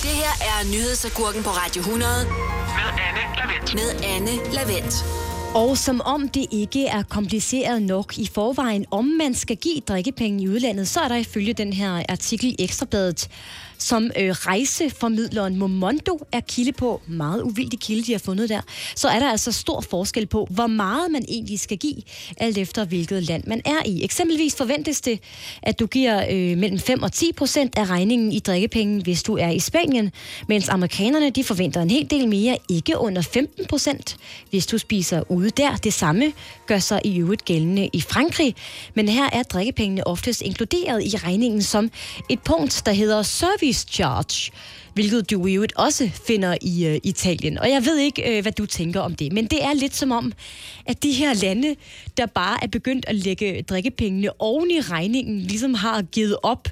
Det 0.03 0.11
her 0.11 0.33
er 0.41 0.71
nyhedsagurken 0.71 1.43
på 1.43 1.49
Radio 1.49 1.79
100 1.79 2.11
Med 2.25 2.89
Anne 3.07 3.21
Lavendt. 3.37 3.73
med 3.73 4.07
Anne 4.15 4.53
Lavendt. 4.53 5.22
Og 5.55 5.77
som 5.77 6.01
om 6.01 6.29
det 6.29 6.45
ikke 6.51 6.85
er 6.87 7.03
kompliceret 7.03 7.81
nok 7.81 8.17
i 8.17 8.29
forvejen, 8.33 8.85
om 8.91 9.05
man 9.05 9.33
skal 9.33 9.57
give 9.57 9.79
drikkepenge 9.79 10.43
i 10.43 10.49
udlandet, 10.49 10.87
så 10.87 10.99
er 10.99 11.07
der 11.07 11.15
ifølge 11.15 11.53
den 11.53 11.73
her 11.73 12.03
artikel 12.09 12.45
i 12.49 12.55
Ekstrabladet, 12.59 13.29
som 13.83 14.11
øh, 14.19 14.29
rejseformidleren 14.29 15.57
Momondo 15.57 16.27
er 16.31 16.39
kilde 16.39 16.71
på, 16.71 17.01
meget 17.07 17.41
uvildig 17.41 17.79
kilde, 17.79 18.03
de 18.03 18.11
har 18.11 18.19
fundet 18.19 18.49
der, 18.49 18.61
så 18.95 19.07
er 19.07 19.19
der 19.19 19.31
altså 19.31 19.51
stor 19.51 19.81
forskel 19.81 20.25
på, 20.25 20.47
hvor 20.51 20.67
meget 20.67 21.11
man 21.11 21.25
egentlig 21.27 21.59
skal 21.59 21.77
give, 21.77 22.01
alt 22.37 22.57
efter 22.57 22.85
hvilket 22.85 23.23
land 23.23 23.43
man 23.47 23.61
er 23.65 23.81
i. 23.85 24.03
Eksempelvis 24.03 24.55
forventes 24.55 25.01
det, 25.01 25.19
at 25.61 25.79
du 25.79 25.85
giver 25.85 26.25
øh, 26.31 26.57
mellem 26.57 26.79
5 26.79 27.03
og 27.03 27.11
10 27.11 27.31
procent 27.33 27.77
af 27.77 27.85
regningen 27.89 28.31
i 28.31 28.39
drikkepenge, 28.39 29.03
hvis 29.03 29.23
du 29.23 29.37
er 29.37 29.49
i 29.49 29.59
Spanien, 29.59 30.11
mens 30.47 30.69
amerikanerne 30.69 31.29
de 31.29 31.43
forventer 31.43 31.81
en 31.81 31.89
hel 31.89 32.09
del 32.09 32.27
mere, 32.27 32.57
ikke 32.69 32.97
under 32.97 33.21
15 33.21 33.65
procent, 33.65 34.17
hvis 34.49 34.65
du 34.65 34.77
spiser 34.77 35.31
ude 35.31 35.49
der. 35.49 35.75
Det 35.75 35.93
samme 35.93 36.33
gør 36.67 36.79
sig 36.79 37.01
i 37.05 37.19
øvrigt 37.19 37.45
gældende 37.45 37.89
i 37.93 38.01
Frankrig, 38.01 38.55
men 38.93 39.09
her 39.09 39.29
er 39.33 39.43
drikkepengene 39.43 40.07
oftest 40.07 40.41
inkluderet 40.41 41.03
i 41.03 41.17
regningen 41.17 41.61
som 41.61 41.91
et 42.29 42.39
punkt, 42.39 42.81
der 42.85 42.91
hedder 42.91 43.23
service 43.23 43.72
charge 43.73 44.51
hvilket 44.93 45.31
du 45.31 45.45
i 45.45 45.53
øvrigt 45.53 45.73
også 45.75 46.09
finder 46.27 46.57
i 46.61 46.85
øh, 46.85 46.99
Italien. 47.03 47.57
Og 47.57 47.69
jeg 47.69 47.85
ved 47.85 47.97
ikke, 47.97 48.37
øh, 48.37 48.41
hvad 48.41 48.51
du 48.51 48.65
tænker 48.65 48.99
om 48.99 49.15
det, 49.15 49.33
men 49.33 49.45
det 49.45 49.63
er 49.63 49.73
lidt 49.73 49.95
som 49.95 50.11
om, 50.11 50.33
at 50.85 51.03
de 51.03 51.11
her 51.11 51.33
lande, 51.33 51.75
der 52.17 52.25
bare 52.25 52.63
er 52.63 52.67
begyndt 52.67 53.05
at 53.07 53.15
lægge 53.15 53.61
drikkepengene 53.61 54.41
oven 54.41 54.71
i 54.71 54.79
regningen, 54.79 55.39
ligesom 55.39 55.73
har 55.73 56.01
givet 56.01 56.37
op 56.43 56.67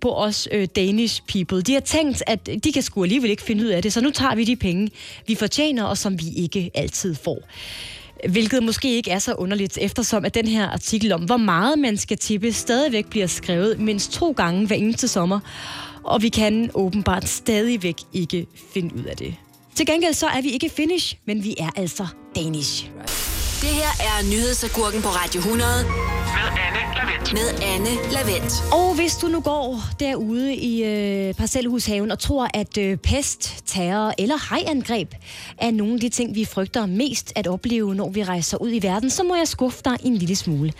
på 0.00 0.14
os 0.14 0.48
øh, 0.52 0.68
Danish 0.76 1.22
people. 1.28 1.62
De 1.62 1.72
har 1.72 1.80
tænkt, 1.80 2.22
at 2.26 2.48
de 2.64 2.72
kan 2.72 2.82
sgu 2.82 3.02
alligevel 3.02 3.30
ikke 3.30 3.42
finde 3.42 3.64
ud 3.64 3.68
af 3.68 3.82
det, 3.82 3.92
så 3.92 4.00
nu 4.00 4.10
tager 4.10 4.34
vi 4.34 4.44
de 4.44 4.56
penge, 4.56 4.90
vi 5.26 5.34
fortjener, 5.34 5.84
og 5.84 5.98
som 5.98 6.20
vi 6.20 6.24
ikke 6.36 6.70
altid 6.74 7.14
får. 7.14 7.38
Hvilket 8.28 8.62
måske 8.62 8.96
ikke 8.96 9.10
er 9.10 9.18
så 9.18 9.34
underligt, 9.34 9.78
eftersom 9.80 10.24
at 10.24 10.34
den 10.34 10.48
her 10.48 10.68
artikel 10.68 11.12
om, 11.12 11.22
hvor 11.22 11.36
meget 11.36 11.78
man 11.78 11.96
skal 11.96 12.18
tippe, 12.18 12.52
stadigvæk 12.52 13.06
bliver 13.06 13.26
skrevet 13.26 13.80
mindst 13.80 14.12
to 14.12 14.32
gange 14.32 14.66
hver 14.66 14.76
eneste 14.76 15.08
sommer. 15.08 15.40
Og 16.04 16.22
vi 16.22 16.28
kan 16.28 16.70
åbenbart 16.74 17.28
stadigvæk 17.28 17.96
ikke 18.12 18.46
finde 18.74 18.94
ud 18.94 19.04
af 19.04 19.16
det. 19.16 19.34
Til 19.74 19.86
gengæld 19.86 20.14
så 20.14 20.26
er 20.26 20.42
vi 20.42 20.48
ikke 20.50 20.70
Finnish, 20.70 21.16
men 21.26 21.44
vi 21.44 21.54
er 21.58 21.70
altså 21.76 22.06
Danish. 22.36 22.90
Det 23.60 23.70
her 23.70 23.90
er 24.00 24.30
nyhedsagurken 24.30 25.02
på 25.02 25.08
Radio 25.08 25.38
100 25.38 25.68
Med 25.84 26.42
Anne 26.66 26.94
Lavendt. 26.96 27.32
med 27.32 27.62
Anne 27.74 28.12
Lavendt. 28.12 28.52
Og 28.72 28.94
hvis 28.94 29.16
du 29.16 29.26
nu 29.28 29.40
går 29.40 29.80
derude 30.00 30.54
i 30.54 30.84
øh, 30.84 31.34
parcelhushaven 31.34 32.10
og 32.10 32.18
tror, 32.18 32.48
at 32.54 32.78
øh, 32.78 32.96
pest, 32.96 33.62
terror 33.66 34.14
eller 34.18 34.36
hajangreb 34.36 35.14
er 35.58 35.70
nogle 35.70 35.94
af 35.94 36.00
de 36.00 36.08
ting, 36.08 36.34
vi 36.34 36.44
frygter 36.44 36.86
mest 36.86 37.32
at 37.36 37.46
opleve, 37.46 37.94
når 37.94 38.10
vi 38.10 38.24
rejser 38.24 38.56
ud 38.58 38.70
i 38.72 38.82
verden, 38.82 39.10
så 39.10 39.22
må 39.22 39.36
jeg 39.36 39.48
skuffe 39.48 39.80
dig 39.84 39.96
en 40.04 40.16
lille 40.16 40.36
smule. 40.36 40.72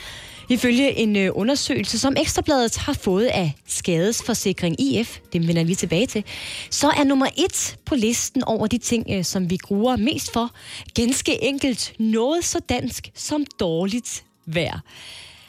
Ifølge 0.53 0.99
en 0.99 1.17
øh, 1.17 1.31
undersøgelse, 1.35 1.99
som 1.99 2.17
Ekstrabladet 2.17 2.77
har 2.77 2.93
fået 2.93 3.27
af 3.27 3.53
Skadesforsikring 3.67 4.81
IF, 4.81 5.19
det 5.33 5.49
vender 5.49 5.65
vi 5.65 5.75
tilbage 5.75 6.07
til, 6.07 6.25
så 6.71 6.89
er 6.89 7.05
nummer 7.05 7.27
et 7.37 7.77
på 7.85 7.95
listen 7.95 8.45
over 8.45 8.67
de 8.67 8.79
ting, 8.79 9.07
øh, 9.11 9.25
som 9.25 9.51
vi 9.51 9.57
gruer 9.57 9.97
mest 9.97 10.33
for, 10.33 10.51
ganske 10.95 11.45
enkelt 11.45 11.95
noget 11.99 12.45
så 12.45 12.61
dansk 12.69 13.11
som 13.15 13.45
dårligt 13.61 14.25
vejr. 14.47 14.81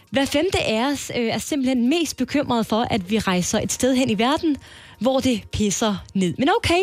Hver 0.10 0.26
femte 0.26 0.64
af 0.64 0.92
os 0.92 1.12
øh, 1.18 1.26
er 1.26 1.38
simpelthen 1.38 1.90
mest 1.90 2.18
bekymret 2.18 2.66
for, 2.66 2.88
at 2.90 3.12
vi 3.12 3.20
rejser 3.20 3.60
et 3.60 3.72
sted 3.72 3.96
hen 3.96 4.10
i 4.10 4.18
verden, 4.18 4.58
hvor 5.04 5.20
det 5.20 5.42
pisser 5.52 5.96
ned. 6.14 6.34
Men 6.38 6.50
okay, 6.58 6.82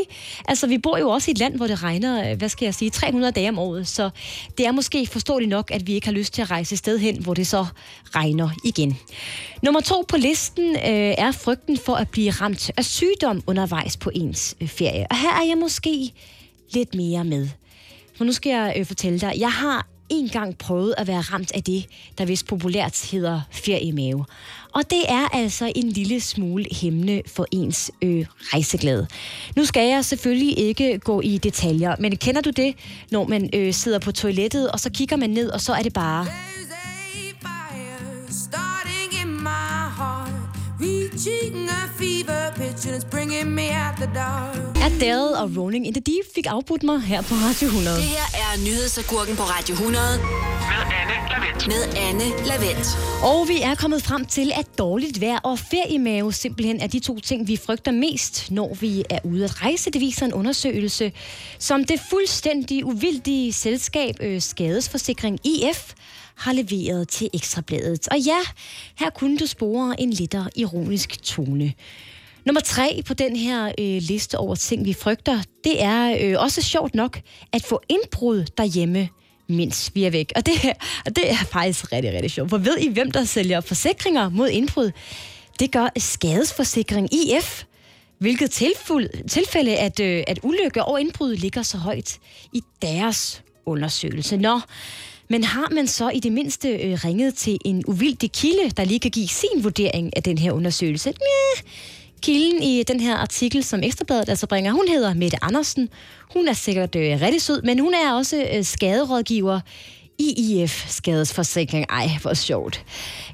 altså 0.48 0.66
vi 0.66 0.78
bor 0.78 0.98
jo 0.98 1.10
også 1.10 1.30
i 1.30 1.32
et 1.32 1.38
land, 1.38 1.56
hvor 1.56 1.66
det 1.66 1.82
regner, 1.82 2.30
øh, 2.30 2.38
hvad 2.38 2.48
skal 2.48 2.66
jeg 2.66 2.74
sige, 2.74 2.90
300 2.90 3.32
dage 3.32 3.48
om 3.48 3.58
året, 3.58 3.88
så 3.88 4.10
det 4.58 4.66
er 4.66 4.72
måske 4.72 5.06
forståeligt 5.06 5.48
nok, 5.48 5.70
at 5.70 5.86
vi 5.86 5.94
ikke 5.94 6.06
har 6.06 6.12
lyst 6.12 6.32
til 6.34 6.42
at 6.42 6.50
rejse 6.50 6.72
et 6.72 6.78
sted 6.78 6.98
hen, 6.98 7.22
hvor 7.22 7.34
det 7.34 7.46
så 7.46 7.66
regner 8.14 8.50
igen. 8.64 8.98
Nummer 9.62 9.80
to 9.80 10.04
på 10.08 10.16
listen 10.16 10.70
øh, 10.76 11.14
er 11.18 11.32
frygten 11.32 11.78
for 11.78 11.94
at 11.94 12.08
blive 12.08 12.30
ramt 12.30 12.70
af 12.76 12.84
sygdom 12.84 13.42
undervejs 13.46 13.96
på 13.96 14.10
ens 14.14 14.56
øh, 14.60 14.68
ferie. 14.68 15.06
Og 15.10 15.16
her 15.16 15.30
er 15.42 15.46
jeg 15.48 15.58
måske 15.58 16.12
lidt 16.74 16.94
mere 16.94 17.24
med. 17.24 17.48
For 18.16 18.24
nu 18.24 18.32
skal 18.32 18.50
jeg 18.50 18.74
øh, 18.78 18.86
fortælle 18.86 19.20
dig, 19.20 19.34
jeg 19.38 19.52
har 19.52 19.86
en 20.10 20.28
gang 20.28 20.58
prøvet 20.58 20.94
at 20.98 21.06
være 21.06 21.20
ramt 21.20 21.52
af 21.52 21.62
det, 21.62 21.86
der 22.18 22.24
vist 22.24 22.46
populært 22.46 23.08
hedder 23.10 23.40
feriemave. 23.50 24.24
Og 24.72 24.82
det 24.90 25.02
er 25.08 25.28
altså 25.32 25.72
en 25.74 25.88
lille 25.88 26.20
smule 26.20 26.66
hemmende 26.72 27.22
for 27.26 27.46
ens 27.52 27.90
øh, 28.02 28.26
rejseglæde. 28.40 29.06
Nu 29.56 29.64
skal 29.64 29.88
jeg 29.88 30.04
selvfølgelig 30.04 30.58
ikke 30.58 30.98
gå 30.98 31.20
i 31.20 31.38
detaljer, 31.38 31.96
men 31.98 32.16
kender 32.16 32.40
du 32.40 32.50
det, 32.50 32.74
når 33.10 33.28
man 33.28 33.50
øh, 33.54 33.74
sidder 33.74 33.98
på 33.98 34.12
toilettet, 34.12 34.70
og 34.70 34.80
så 34.80 34.90
kigger 34.90 35.16
man 35.16 35.30
ned, 35.30 35.50
og 35.50 35.60
så 35.60 35.72
er 35.72 35.82
det 35.82 35.92
bare... 35.92 36.20
A 36.20 36.50
fire 37.40 38.32
starting 38.32 39.22
in 39.22 39.42
my 39.42 39.88
heart, 39.98 40.30
reaching 40.80 41.68
a 41.68 41.99
Adele 44.86 45.38
og 45.38 45.56
Rolling 45.56 45.86
in 45.86 45.92
the 45.94 46.00
Deep 46.00 46.24
fik 46.34 46.46
afbrudt 46.46 46.82
mig 46.82 47.00
her 47.00 47.22
på 47.22 47.34
Radio 47.34 47.66
100. 47.66 47.96
Det 47.96 48.04
her 48.04 48.28
er 48.34 48.64
nyhedsagurken 48.64 49.36
på 49.36 49.42
Radio 49.42 49.72
100 49.74 50.04
Med 50.18 50.82
Anne 51.00 51.14
Lavendt. 51.30 51.66
med 51.66 51.82
Anne 52.06 52.46
Lavendt. 52.46 52.86
Og 53.22 53.48
vi 53.48 53.60
er 53.62 53.74
kommet 53.74 54.02
frem 54.02 54.24
til, 54.24 54.52
at 54.56 54.66
dårligt 54.78 55.20
vejr 55.20 55.38
og 55.38 55.58
feriemave 55.58 56.32
simpelthen 56.32 56.80
er 56.80 56.86
de 56.86 56.98
to 57.00 57.20
ting, 57.20 57.48
vi 57.48 57.56
frygter 57.56 57.92
mest, 57.92 58.50
når 58.50 58.74
vi 58.80 59.04
er 59.10 59.18
ude 59.24 59.44
at 59.44 59.62
rejse. 59.62 59.90
Det 59.90 60.00
viser 60.00 60.26
en 60.26 60.32
undersøgelse, 60.32 61.12
som 61.58 61.84
det 61.84 62.00
fuldstændig 62.10 62.84
uvildige 62.84 63.52
selskab 63.52 64.14
øh, 64.20 64.40
Skadesforsikring 64.40 65.38
IF 65.46 65.92
har 66.36 66.52
leveret 66.52 67.08
til 67.08 67.30
Ekstrabladet. 67.34 68.08
Og 68.08 68.18
ja, 68.18 68.38
her 68.98 69.10
kunne 69.10 69.38
du 69.38 69.46
spore 69.46 70.00
en 70.00 70.10
lidt 70.10 70.34
ironisk 70.56 71.22
tone. 71.22 71.72
Nummer 72.44 72.60
tre 72.60 73.02
på 73.06 73.14
den 73.14 73.36
her 73.36 73.66
øh, 73.66 74.02
liste 74.02 74.38
over 74.38 74.54
ting, 74.54 74.84
vi 74.84 74.92
frygter, 74.92 75.42
det 75.64 75.82
er 75.82 76.16
øh, 76.20 76.42
også 76.42 76.62
sjovt 76.62 76.94
nok 76.94 77.20
at 77.52 77.64
få 77.64 77.80
indbrud 77.88 78.44
derhjemme, 78.58 79.08
mens 79.48 79.90
vi 79.94 80.04
er 80.04 80.10
væk. 80.10 80.32
Og 80.36 80.46
det, 80.46 80.54
og 81.06 81.16
det 81.16 81.30
er 81.30 81.36
faktisk 81.36 81.92
rigtig, 81.92 82.12
rigtig 82.12 82.30
sjovt. 82.30 82.50
For 82.50 82.58
ved 82.58 82.78
I, 82.78 82.88
hvem 82.88 83.10
der 83.10 83.24
sælger 83.24 83.60
forsikringer 83.60 84.28
mod 84.28 84.48
indbrud? 84.48 84.90
Det 85.60 85.72
gør 85.72 85.88
Skadesforsikring 85.96 87.08
IF. 87.14 87.64
Hvilket 88.18 88.50
tilfuld, 88.50 89.28
tilfælde, 89.28 89.76
at, 89.76 90.00
øh, 90.00 90.24
at 90.26 90.40
ulykker 90.42 90.82
og 90.82 91.00
indbrud 91.00 91.36
ligger 91.36 91.62
så 91.62 91.78
højt 91.78 92.18
i 92.52 92.62
deres 92.82 93.42
undersøgelse. 93.66 94.36
Nå, 94.36 94.60
men 95.30 95.44
har 95.44 95.68
man 95.70 95.86
så 95.86 96.08
i 96.08 96.20
det 96.20 96.32
mindste 96.32 96.68
øh, 96.68 96.98
ringet 97.04 97.34
til 97.34 97.58
en 97.64 97.84
uvildig 97.86 98.32
kilde, 98.32 98.70
der 98.70 98.84
lige 98.84 99.00
kan 99.00 99.10
give 99.10 99.28
sin 99.28 99.64
vurdering 99.64 100.16
af 100.16 100.22
den 100.22 100.38
her 100.38 100.52
undersøgelse? 100.52 101.08
Næh. 101.08 101.72
Kilden 102.22 102.62
i 102.62 102.82
den 102.82 103.00
her 103.00 103.16
artikel, 103.16 103.64
som 103.64 103.82
Ekstrabladet 103.82 104.28
altså 104.28 104.46
bringer, 104.46 104.72
hun 104.72 104.88
hedder 104.88 105.14
Mette 105.14 105.44
Andersen. 105.44 105.88
Hun 106.34 106.48
er 106.48 106.52
sikkert 106.52 106.96
øh, 106.96 107.20
rigtig 107.20 107.42
sød, 107.42 107.62
men 107.62 107.78
hun 107.78 107.94
er 107.94 108.12
også 108.12 108.46
øh, 108.54 108.64
skaderådgiver 108.64 109.60
i 110.18 110.60
IF 110.62 110.84
Skadesforsikring. 110.88 111.86
Ej, 111.90 112.10
hvor 112.22 112.34
sjovt. 112.34 112.84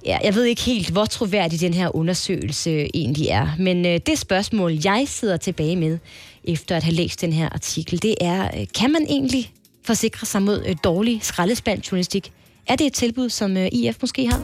Ja, 0.05 0.19
jeg 0.25 0.35
ved 0.35 0.45
ikke 0.45 0.63
helt, 0.63 0.91
hvor 0.91 1.05
troværdig 1.05 1.61
den 1.61 1.75
her 1.75 1.97
undersøgelse 1.97 2.89
egentlig 2.95 3.29
er, 3.29 3.49
men 3.59 3.87
øh, 3.87 4.01
det 4.07 4.19
spørgsmål, 4.19 4.79
jeg 4.85 5.05
sidder 5.07 5.37
tilbage 5.37 5.77
med, 5.77 5.99
efter 6.45 6.77
at 6.77 6.83
have 6.83 6.95
læst 6.95 7.21
den 7.21 7.33
her 7.33 7.49
artikel, 7.49 8.03
det 8.03 8.15
er, 8.21 8.61
øh, 8.61 8.67
kan 8.75 8.93
man 8.93 9.07
egentlig 9.09 9.53
forsikre 9.85 10.27
sig 10.27 10.43
mod 10.43 10.65
øh, 10.67 10.77
dårlig 10.85 11.19
skraldespandjournalistik? 11.23 12.33
Er 12.67 12.77
det 12.77 12.87
et 12.87 12.93
tilbud, 12.93 13.29
som 13.31 13.57
øh, 13.57 13.69
IF 13.73 13.97
måske 14.01 14.29
har? 14.29 14.39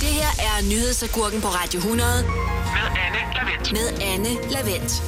Det 0.00 0.12
her 0.12 0.32
er 0.38 0.68
nyhedsagurken 0.70 1.40
på 1.40 1.48
Radio 1.48 1.78
100 1.78 2.08
Med 2.74 3.03
med 3.72 4.02
Anne 4.02 4.28
Lavendt. 4.50 5.02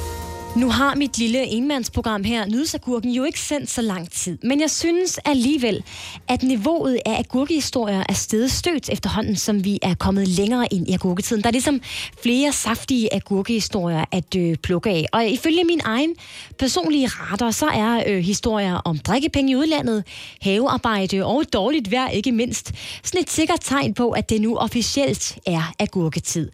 Nu 0.57 0.69
har 0.69 0.95
mit 0.95 1.17
lille 1.17 1.43
enmandsprogram 1.43 2.23
her, 2.23 2.45
Nydelsagurken, 2.45 3.11
jo 3.11 3.23
ikke 3.23 3.39
sendt 3.39 3.69
så 3.69 3.81
lang 3.81 4.11
tid. 4.11 4.37
Men 4.43 4.61
jeg 4.61 4.71
synes 4.71 5.19
alligevel, 5.25 5.83
at 6.27 6.43
niveauet 6.43 6.99
af 7.05 7.19
agurkehistorier 7.19 8.03
er 8.09 8.13
stedet 8.13 8.51
stødt 8.51 8.89
efterhånden, 8.89 9.35
som 9.35 9.63
vi 9.63 9.79
er 9.81 9.93
kommet 9.93 10.27
længere 10.27 10.67
ind 10.71 10.89
i 10.89 10.93
agurketiden. 10.93 11.41
Der 11.43 11.47
er 11.47 11.51
ligesom 11.51 11.81
flere 12.23 12.51
saftige 12.51 13.13
agurkehistorier 13.13 14.05
at 14.11 14.35
øh, 14.35 14.55
plukke 14.55 14.89
af. 14.89 15.05
Og 15.13 15.27
ifølge 15.27 15.63
min 15.63 15.81
egen 15.83 16.15
personlige 16.59 17.07
radar, 17.07 17.51
så 17.51 17.65
er 17.65 18.03
øh, 18.07 18.17
historier 18.23 18.75
om 18.75 18.99
drikkepenge 18.99 19.51
i 19.51 19.55
udlandet, 19.55 20.03
havearbejde 20.41 21.25
og 21.25 21.43
dårligt 21.53 21.91
vejr 21.91 22.09
ikke 22.09 22.31
mindst, 22.31 22.71
sådan 23.03 23.21
et 23.21 23.29
sikkert 23.29 23.59
tegn 23.61 23.93
på, 23.93 24.11
at 24.11 24.29
det 24.29 24.41
nu 24.41 24.57
officielt 24.57 25.37
er 25.45 25.73
agurketid. 25.79 26.51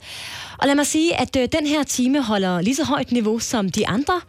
Og 0.63 0.67
lad 0.67 0.75
mig 0.75 0.85
sige, 0.85 1.19
at 1.19 1.35
øh, 1.35 1.47
den 1.51 1.67
her 1.67 1.83
time 1.83 2.21
holder 2.21 2.61
lige 2.61 2.75
så 2.75 2.83
højt 2.83 3.11
niveau 3.11 3.39
som 3.39 3.69
de 3.69 3.87
andre, 3.87 4.21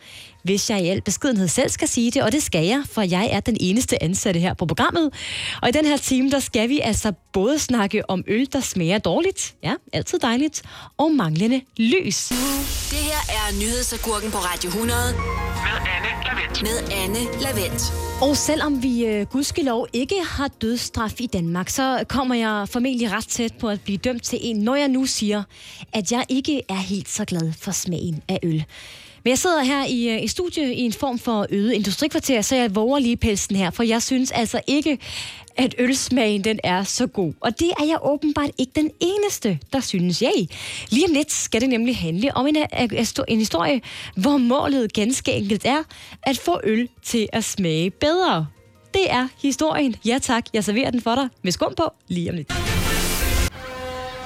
hvis 0.45 0.71
jeg 0.71 0.81
i 0.85 0.89
al 0.89 1.01
beskedenhed 1.03 1.49
selv 1.49 1.71
skal 1.71 1.89
sige 1.89 2.11
det, 2.11 2.23
og 2.23 2.33
det 2.33 2.43
skal 2.43 2.65
jeg, 2.67 2.83
for 2.93 3.03
jeg 3.03 3.29
er 3.33 3.41
den 3.41 3.57
eneste 3.61 4.03
ansatte 4.03 4.41
her 4.41 4.55
på 4.55 4.67
programmet. 4.67 5.11
Og 5.63 5.69
i 5.69 5.73
den 5.73 5.85
her 5.85 5.97
time, 5.97 6.31
der 6.31 6.41
skal 6.41 6.69
vi 6.69 6.81
altså 6.81 7.13
både 7.33 7.59
snakke 7.59 8.11
om 8.11 8.25
øl, 8.27 8.49
der 8.53 8.61
smager 8.61 8.99
dårligt, 8.99 9.55
ja, 9.63 9.75
altid 9.93 10.19
dejligt, 10.19 10.63
og 10.99 11.13
manglende 11.13 11.61
lys. 11.77 12.29
Det 12.91 12.99
her 12.99 13.23
er 13.29 13.59
nyhedsagurken 13.61 14.31
på 14.31 14.39
Radio 14.39 14.69
100 14.69 14.99
Med 15.13 15.23
Anne 15.95 16.09
Lavendt. 16.25 16.63
med 16.63 16.93
Anne 16.97 17.41
Lavendt. 17.43 17.83
Og 18.23 18.37
selvom 18.37 18.83
vi 18.83 19.07
øh, 19.07 19.27
gudskelov 19.27 19.87
ikke 19.93 20.15
har 20.25 20.49
dødsstraf 20.49 21.21
i 21.21 21.27
Danmark, 21.27 21.69
så 21.69 22.05
kommer 22.09 22.35
jeg 22.35 22.69
formentlig 22.69 23.13
ret 23.13 23.29
tæt 23.29 23.53
på 23.61 23.69
at 23.69 23.81
blive 23.81 23.99
dømt 23.99 24.23
til 24.23 24.39
en, 24.43 24.57
når 24.57 24.75
jeg 24.75 24.89
nu 24.89 25.07
siger, 25.07 25.43
at 25.93 26.13
jeg 26.13 26.25
ikke 26.29 26.63
er 26.69 26.75
helt 26.75 27.09
så 27.09 27.25
glad 27.25 27.53
for 27.61 27.71
smagen 27.71 28.23
af 28.29 28.39
øl. 28.43 28.65
Men 29.25 29.31
jeg 29.31 29.39
sidder 29.39 29.63
her 29.63 29.85
i, 29.85 30.09
øh, 30.09 30.23
i 30.23 30.29
studie 30.29 30.75
i 30.75 30.81
en 30.81 30.93
form 30.93 31.19
for 31.19 31.47
øget 31.51 31.73
industrikvarter, 31.73 32.43
så 32.43 32.57
jeg 32.57 32.75
våger 32.75 32.99
lige 32.99 33.17
pelsen 33.17 33.57
her, 33.57 33.71
for 33.71 33.83
jeg 33.83 34.03
synes 34.03 34.31
altså 34.31 34.61
ikke, 34.67 34.99
at 35.57 35.75
ølsmagen 35.79 36.45
den 36.45 36.61
er 36.65 36.85
så 36.85 37.07
god. 37.07 37.33
Og 37.41 37.61
det 37.61 37.71
er 37.81 37.85
jeg 37.85 37.99
åbenbart 38.03 38.51
ikke 38.59 38.73
den 38.77 38.91
eneste, 39.01 39.59
der 39.73 39.81
synes 39.81 40.23
jeg. 40.23 40.49
Lige 40.91 41.07
om 41.09 41.13
lidt 41.13 41.33
skal 41.33 41.61
det 41.61 41.69
nemlig 41.69 41.97
handle 41.97 42.37
om 42.37 42.47
en, 42.47 42.57
øh, 42.57 42.83
øh, 42.83 43.07
en 43.29 43.39
historie, 43.39 43.81
hvor 44.17 44.37
målet 44.37 44.93
ganske 44.93 45.33
enkelt 45.33 45.65
er 45.65 45.83
at 46.23 46.39
få 46.39 46.61
øl 46.65 46.89
til 47.03 47.29
at 47.33 47.45
smage 47.45 47.91
bedre. 47.91 48.47
Det 48.95 49.11
er 49.11 49.29
historien. 49.43 49.97
Ja 50.07 50.19
tak, 50.23 50.45
jeg 50.55 50.65
serverer 50.65 50.91
den 50.91 51.01
for 51.01 51.15
dig 51.15 51.29
med 51.43 51.53
skum 51.53 51.75
på 51.77 51.93
lige 52.09 52.31
om 52.31 52.37
lidt. 52.37 52.74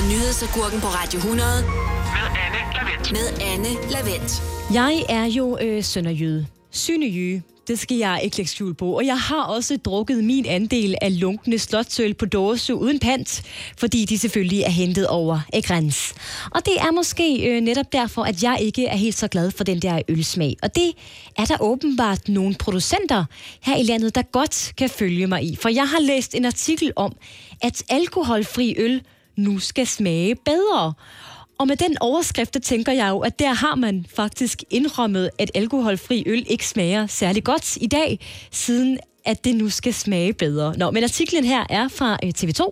Er 0.00 0.08
nyhedsagurken 0.08 0.80
på 0.80 0.86
Radio 0.86 1.18
100 1.18 1.48
Med 1.64 2.26
Anne 2.44 2.60
Lavendt. 2.74 3.12
med 3.12 3.26
Anne 3.52 3.90
Lavendt. 3.90 4.42
Jeg 4.74 5.04
er 5.08 5.24
jo 5.24 5.58
øh, 5.60 5.84
sønderjyde. 5.84 6.46
Synejyde. 6.70 7.42
Det 7.68 7.78
skal 7.78 7.96
jeg 7.96 8.20
ikke 8.24 8.36
lægge 8.36 8.50
skjul 8.50 8.74
på. 8.74 8.96
Og 8.96 9.06
jeg 9.06 9.18
har 9.18 9.42
også 9.42 9.76
drukket 9.76 10.24
min 10.24 10.46
andel 10.46 10.94
af 11.02 11.20
lunkende 11.20 11.58
slotsøl 11.58 12.14
på 12.14 12.26
dåse 12.26 12.74
uden 12.74 12.98
pant, 12.98 13.42
fordi 13.78 14.04
de 14.04 14.18
selvfølgelig 14.18 14.62
er 14.62 14.70
hentet 14.70 15.06
over 15.06 15.40
af 15.52 15.62
græns. 15.62 16.14
Og 16.50 16.64
det 16.64 16.74
er 16.78 16.90
måske 16.90 17.50
øh, 17.50 17.60
netop 17.60 17.92
derfor, 17.92 18.22
at 18.22 18.42
jeg 18.42 18.58
ikke 18.60 18.86
er 18.86 18.96
helt 18.96 19.16
så 19.16 19.28
glad 19.28 19.50
for 19.50 19.64
den 19.64 19.82
der 19.82 20.02
ølsmag. 20.08 20.56
Og 20.62 20.74
det 20.74 20.92
er 21.38 21.44
der 21.44 21.56
åbenbart 21.60 22.28
nogle 22.28 22.54
producenter 22.54 23.24
her 23.62 23.76
i 23.76 23.82
landet, 23.82 24.14
der 24.14 24.22
godt 24.22 24.72
kan 24.76 24.90
følge 24.90 25.26
mig 25.26 25.44
i. 25.44 25.56
For 25.56 25.68
jeg 25.68 25.88
har 25.88 26.00
læst 26.00 26.34
en 26.34 26.44
artikel 26.44 26.92
om, 26.96 27.16
at 27.62 27.82
alkoholfri 27.88 28.74
øl 28.78 29.02
nu 29.40 29.58
skal 29.58 29.86
smage 29.86 30.34
bedre. 30.34 30.92
Og 31.58 31.66
med 31.66 31.76
den 31.76 31.96
overskrift, 32.00 32.54
der 32.54 32.60
tænker 32.60 32.92
jeg 32.92 33.08
jo, 33.08 33.18
at 33.18 33.38
der 33.38 33.52
har 33.52 33.74
man 33.74 34.06
faktisk 34.14 34.64
indrømmet, 34.70 35.30
at 35.38 35.50
alkoholfri 35.54 36.22
øl 36.26 36.46
ikke 36.46 36.66
smager 36.66 37.06
særlig 37.06 37.44
godt 37.44 37.76
i 37.76 37.86
dag, 37.86 38.20
siden 38.50 38.98
at 39.24 39.44
det 39.44 39.56
nu 39.56 39.70
skal 39.70 39.94
smage 39.94 40.32
bedre. 40.32 40.74
Nå, 40.76 40.90
men 40.90 41.04
artiklen 41.04 41.44
her 41.44 41.66
er 41.70 41.88
fra 41.88 42.18
øh, 42.24 42.32
TV2, 42.38 42.68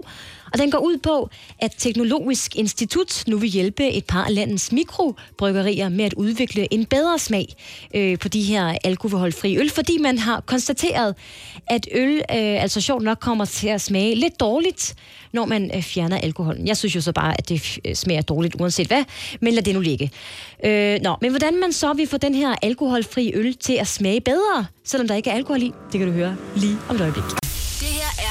og 0.52 0.58
den 0.58 0.70
går 0.70 0.78
ud 0.78 0.98
på, 0.98 1.30
at 1.58 1.74
Teknologisk 1.78 2.56
Institut 2.56 3.24
nu 3.26 3.38
vil 3.38 3.48
hjælpe 3.48 3.88
et 3.90 4.04
par 4.04 4.24
af 4.24 4.34
landets 4.34 4.72
mikrobryggerier 4.72 5.88
med 5.88 6.04
at 6.04 6.14
udvikle 6.14 6.74
en 6.74 6.84
bedre 6.84 7.18
smag 7.18 7.46
øh, 7.94 8.18
på 8.18 8.28
de 8.28 8.42
her 8.42 8.78
alkoholfri 8.84 9.58
øl, 9.58 9.70
fordi 9.70 9.98
man 9.98 10.18
har 10.18 10.40
konstateret, 10.40 11.14
at 11.66 11.88
øl 11.92 12.16
øh, 12.16 12.62
altså 12.62 12.80
sjovt 12.80 13.02
nok 13.02 13.18
kommer 13.20 13.44
til 13.44 13.68
at 13.68 13.80
smage 13.80 14.14
lidt 14.14 14.40
dårligt, 14.40 14.94
når 15.32 15.44
man 15.44 15.70
øh, 15.74 15.82
fjerner 15.82 16.18
alkoholen. 16.18 16.66
Jeg 16.66 16.76
synes 16.76 16.96
jo 16.96 17.00
så 17.00 17.12
bare, 17.12 17.34
at 17.38 17.48
det 17.48 17.78
øh, 17.84 17.94
smager 17.94 18.22
dårligt 18.22 18.54
uanset 18.60 18.86
hvad, 18.86 19.04
men 19.40 19.54
lad 19.54 19.62
det 19.62 19.74
nu 19.74 19.80
ligge. 19.80 20.10
Øh, 20.64 20.98
nå, 21.02 21.16
men 21.20 21.30
hvordan 21.30 21.60
man 21.60 21.72
så 21.72 21.92
vil 21.92 22.06
få 22.06 22.16
den 22.16 22.34
her 22.34 22.54
alkoholfri 22.62 23.32
øl 23.34 23.54
til 23.54 23.72
at 23.72 23.86
smage 23.86 24.20
bedre, 24.20 24.66
selvom 24.84 25.08
der 25.08 25.14
ikke 25.14 25.30
er 25.30 25.34
alkohol 25.34 25.62
i, 25.62 25.72
det 25.92 25.98
kan 25.98 26.08
du 26.08 26.12
høre 26.12 26.36
lige 26.56 26.76
om 26.88 26.96
et 26.96 27.00
øjeblik. 27.00 27.47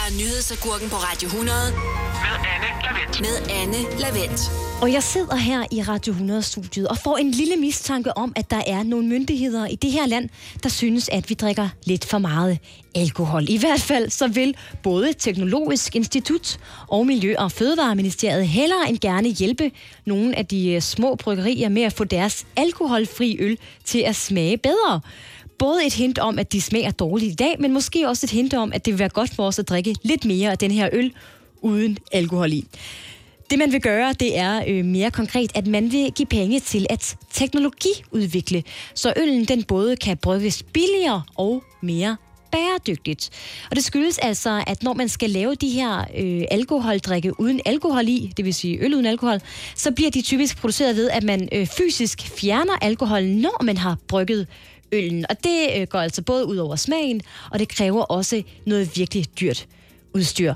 Er 0.07 0.11
nyhedsagurken 0.11 0.89
på 0.89 0.95
Radio 0.95 1.27
100 1.27 1.57
Med 1.71 2.35
Anne 2.53 2.69
Lavendt. 2.83 3.21
med 3.21 3.55
Anne 3.61 3.99
Lavendt. 3.99 4.41
Og 4.81 4.93
jeg 4.93 5.03
sidder 5.03 5.35
her 5.35 5.63
i 5.71 5.81
Radio 5.81 6.13
100-studiet 6.13 6.87
og 6.87 6.97
får 6.97 7.17
en 7.17 7.31
lille 7.31 7.55
mistanke 7.55 8.17
om, 8.17 8.33
at 8.35 8.51
der 8.51 8.61
er 8.67 8.83
nogle 8.83 9.07
myndigheder 9.07 9.67
i 9.67 9.75
det 9.75 9.91
her 9.91 10.05
land, 10.05 10.29
der 10.63 10.69
synes, 10.69 11.09
at 11.09 11.29
vi 11.29 11.33
drikker 11.33 11.69
lidt 11.85 12.05
for 12.05 12.17
meget 12.17 12.59
alkohol. 12.95 13.45
I 13.49 13.57
hvert 13.57 13.81
fald 13.81 14.09
så 14.09 14.27
vil 14.27 14.55
både 14.83 15.13
Teknologisk 15.13 15.95
Institut 15.95 16.59
og 16.87 17.05
Miljø- 17.05 17.37
og 17.37 17.51
Fødevareministeriet 17.51 18.47
hellere 18.47 18.89
end 18.89 18.99
gerne 18.99 19.29
hjælpe 19.29 19.71
nogle 20.05 20.37
af 20.37 20.45
de 20.45 20.81
små 20.81 21.15
bryggerier 21.15 21.69
med 21.69 21.81
at 21.81 21.93
få 21.93 22.03
deres 22.03 22.45
alkoholfri 22.55 23.37
øl 23.39 23.57
til 23.85 23.99
at 23.99 24.15
smage 24.15 24.57
bedre. 24.57 25.01
Både 25.59 25.85
et 25.85 25.93
hint 25.93 26.19
om, 26.19 26.39
at 26.39 26.53
de 26.53 26.61
smager 26.61 26.91
dårligt 26.91 27.31
i 27.31 27.35
dag, 27.35 27.55
men 27.59 27.73
måske 27.73 28.07
også 28.07 28.25
et 28.25 28.31
hint 28.31 28.53
om, 28.53 28.73
at 28.73 28.85
det 28.85 28.93
vil 28.93 28.99
være 28.99 29.09
godt 29.09 29.35
for 29.35 29.47
os 29.47 29.59
at 29.59 29.69
drikke 29.69 29.95
lidt 30.03 30.25
mere 30.25 30.51
af 30.51 30.57
den 30.57 30.71
her 30.71 30.89
øl 30.93 31.13
uden 31.61 31.97
alkohol 32.11 32.53
i. 32.53 32.65
Det 33.49 33.59
man 33.59 33.71
vil 33.71 33.81
gøre, 33.81 34.13
det 34.13 34.37
er 34.37 34.63
øh, 34.67 34.85
mere 34.85 35.11
konkret, 35.11 35.51
at 35.55 35.67
man 35.67 35.91
vil 35.91 36.11
give 36.11 36.25
penge 36.25 36.59
til 36.59 36.85
at 36.89 37.17
teknologiudvikle, 37.31 38.63
så 38.93 39.13
øllen 39.17 39.45
den 39.45 39.63
både 39.63 39.95
kan 39.95 40.17
brygges 40.17 40.63
billigere 40.63 41.23
og 41.35 41.63
mere 41.81 42.17
bæredygtigt. 42.51 43.29
Og 43.69 43.75
det 43.75 43.83
skyldes 43.83 44.17
altså, 44.17 44.63
at 44.67 44.83
når 44.83 44.93
man 44.93 45.09
skal 45.09 45.29
lave 45.29 45.55
de 45.55 45.69
her 45.69 45.99
øh, 46.17 46.43
alkoholdrikke 46.51 47.39
uden 47.39 47.61
alkohol 47.65 48.07
i, 48.07 48.31
det 48.37 48.45
vil 48.45 48.53
sige 48.53 48.77
øl 48.77 48.93
uden 48.93 49.05
alkohol, 49.05 49.39
så 49.75 49.91
bliver 49.91 50.11
de 50.11 50.21
typisk 50.21 50.57
produceret 50.57 50.95
ved, 50.95 51.09
at 51.09 51.23
man 51.23 51.49
øh, 51.51 51.67
fysisk 51.67 52.21
fjerner 52.21 52.73
alkoholen, 52.81 53.37
når 53.37 53.63
man 53.63 53.77
har 53.77 53.97
brygget 54.07 54.47
øllen. 54.91 55.25
Og 55.29 55.43
det 55.43 55.69
øh, 55.75 55.87
går 55.87 55.99
altså 55.99 56.21
både 56.21 56.45
ud 56.45 56.57
over 56.57 56.75
smagen, 56.75 57.21
og 57.51 57.59
det 57.59 57.69
kræver 57.69 58.01
også 58.01 58.43
noget 58.65 58.97
virkelig 58.97 59.25
dyrt 59.39 59.67
udstyr. 60.13 60.53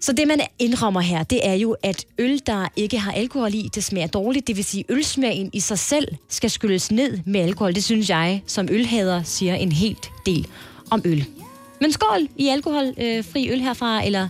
Så 0.00 0.12
det, 0.12 0.28
man 0.28 0.40
indrømmer 0.58 1.00
her, 1.00 1.22
det 1.22 1.48
er 1.48 1.54
jo, 1.54 1.76
at 1.82 2.04
øl, 2.18 2.40
der 2.46 2.68
ikke 2.76 2.98
har 2.98 3.12
alkohol 3.12 3.54
i, 3.54 3.70
det 3.74 3.84
smager 3.84 4.06
dårligt. 4.06 4.46
Det 4.46 4.56
vil 4.56 4.64
sige, 4.64 4.84
at 4.88 4.94
ølsmagen 4.94 5.50
i 5.52 5.60
sig 5.60 5.78
selv 5.78 6.08
skal 6.28 6.50
skylles 6.50 6.90
ned 6.90 7.18
med 7.26 7.40
alkohol. 7.40 7.74
Det 7.74 7.84
synes 7.84 8.10
jeg, 8.10 8.42
som 8.46 8.68
ølhader, 8.70 9.22
siger 9.22 9.54
en 9.54 9.72
helt 9.72 10.10
del 10.26 10.46
om 10.90 11.02
øl. 11.04 11.24
Men 11.80 11.92
skål 11.92 12.28
i 12.36 12.48
alkoholfri 12.48 13.50
øl 13.50 13.60
herfra, 13.60 14.06
eller 14.06 14.28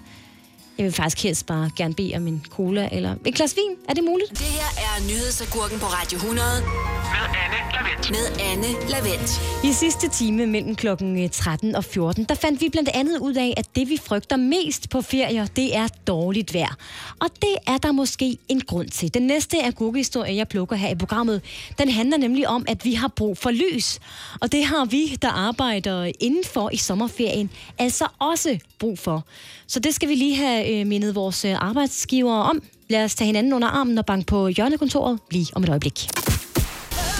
jeg 0.80 0.86
vil 0.86 0.92
faktisk 0.92 1.22
helst 1.22 1.46
bare 1.46 1.70
gerne 1.76 1.94
bede 1.94 2.12
om 2.16 2.26
en 2.26 2.44
cola 2.50 2.88
eller 2.92 3.14
et 3.26 3.34
glas 3.34 3.56
vin. 3.56 3.76
Er 3.88 3.94
det 3.94 4.04
muligt? 4.04 4.30
Det 4.30 4.38
her 4.38 4.70
er 4.86 5.02
nyhedsagurken 5.08 5.78
på 5.78 5.86
Radio 5.86 6.16
100 6.16 6.46
Med 6.60 7.26
Anne 7.42 7.58
Lavendt. 7.74 8.10
med 8.10 8.26
Anne 8.50 8.90
Lavendt. 8.90 9.30
I 9.64 9.72
sidste 9.72 10.08
time 10.08 10.46
mellem 10.46 10.76
klokken 10.76 11.30
13 11.30 11.74
og 11.76 11.84
14, 11.84 12.24
der 12.24 12.34
fandt 12.34 12.60
vi 12.60 12.68
blandt 12.68 12.88
andet 12.94 13.18
ud 13.18 13.34
af, 13.34 13.54
at 13.56 13.66
det 13.76 13.88
vi 13.88 13.98
frygter 14.04 14.36
mest 14.36 14.90
på 14.90 15.02
ferier, 15.02 15.46
det 15.46 15.76
er 15.76 15.88
dårligt 16.06 16.54
vejr. 16.54 16.74
Og 17.20 17.28
det 17.42 17.56
er 17.66 17.78
der 17.78 17.92
måske 17.92 18.38
en 18.48 18.60
grund 18.60 18.88
til. 18.88 19.14
Den 19.14 19.22
næste 19.22 19.56
agurkehistorie, 19.64 20.36
jeg 20.36 20.48
plukker 20.48 20.76
her 20.76 20.88
i 20.88 20.94
programmet, 20.94 21.42
den 21.78 21.90
handler 21.90 22.16
nemlig 22.16 22.48
om, 22.48 22.64
at 22.68 22.84
vi 22.84 22.94
har 22.94 23.08
brug 23.08 23.38
for 23.38 23.50
lys. 23.50 23.98
Og 24.40 24.52
det 24.52 24.64
har 24.64 24.84
vi, 24.84 25.16
der 25.22 25.28
arbejder 25.28 26.12
indenfor 26.20 26.70
i 26.72 26.76
sommerferien, 26.76 27.50
altså 27.78 28.06
også 28.18 28.58
brug 28.78 28.98
for. 28.98 29.24
Så 29.70 29.80
det 29.80 29.94
skal 29.94 30.08
vi 30.08 30.14
lige 30.14 30.36
have 30.36 30.80
øh, 30.80 30.86
mindet 30.86 31.14
vores 31.14 31.44
øh, 31.44 31.54
arbejdsgivere 31.68 32.42
om. 32.42 32.62
Lad 32.88 33.04
os 33.04 33.14
tage 33.14 33.26
hinanden 33.26 33.52
under 33.52 33.68
armen 33.68 33.98
og 33.98 34.06
banke 34.06 34.26
på 34.26 34.48
hjørnekontoret 34.48 35.18
lige 35.30 35.46
om 35.56 35.62
et 35.62 35.68
øjeblik. 35.68 35.94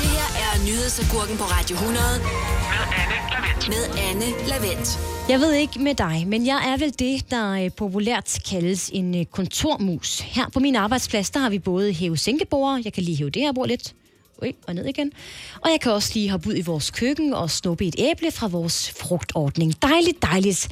Det 0.00 0.08
her 0.16 0.28
er 0.44 0.64
nyhedsagurken 0.66 1.36
på 1.36 1.44
Radio 1.44 1.74
100 1.74 1.98
Med 2.68 2.84
Anne 3.00 3.18
Lavendt. 3.28 3.68
med 3.68 4.02
Anne 4.08 4.48
Lavendt. 4.48 4.98
Jeg 5.28 5.40
ved 5.40 5.52
ikke 5.52 5.78
med 5.78 5.94
dig, 5.94 6.24
men 6.26 6.46
jeg 6.46 6.72
er 6.72 6.76
vel 6.76 6.94
det, 6.98 7.30
der 7.30 7.52
øh, 7.52 7.70
populært 7.76 8.38
kaldes 8.50 8.90
en 8.92 9.26
kontormus. 9.30 10.20
Her 10.20 10.48
på 10.52 10.60
min 10.60 10.76
arbejdsplads, 10.76 11.30
der 11.30 11.40
har 11.40 11.50
vi 11.50 11.58
både 11.58 11.92
hæve 11.92 12.16
sænkebord, 12.16 12.80
jeg 12.84 12.92
kan 12.92 13.02
lige 13.02 13.16
hæve 13.16 13.30
det 13.30 13.42
her 13.42 13.52
bord 13.52 13.68
lidt, 13.68 13.94
Ui, 14.42 14.54
og 14.66 14.74
ned 14.74 14.86
igen. 14.86 15.12
Og 15.60 15.70
jeg 15.70 15.80
kan 15.80 15.92
også 15.92 16.10
lige 16.14 16.30
hoppe 16.30 16.48
ud 16.48 16.56
i 16.56 16.60
vores 16.60 16.90
køkken 16.90 17.34
og 17.34 17.50
snuppe 17.50 17.86
et 17.86 17.94
æble 17.98 18.30
fra 18.30 18.48
vores 18.48 18.90
frugtordning. 18.90 19.82
Dejligt, 19.82 20.22
dejligt. 20.22 20.68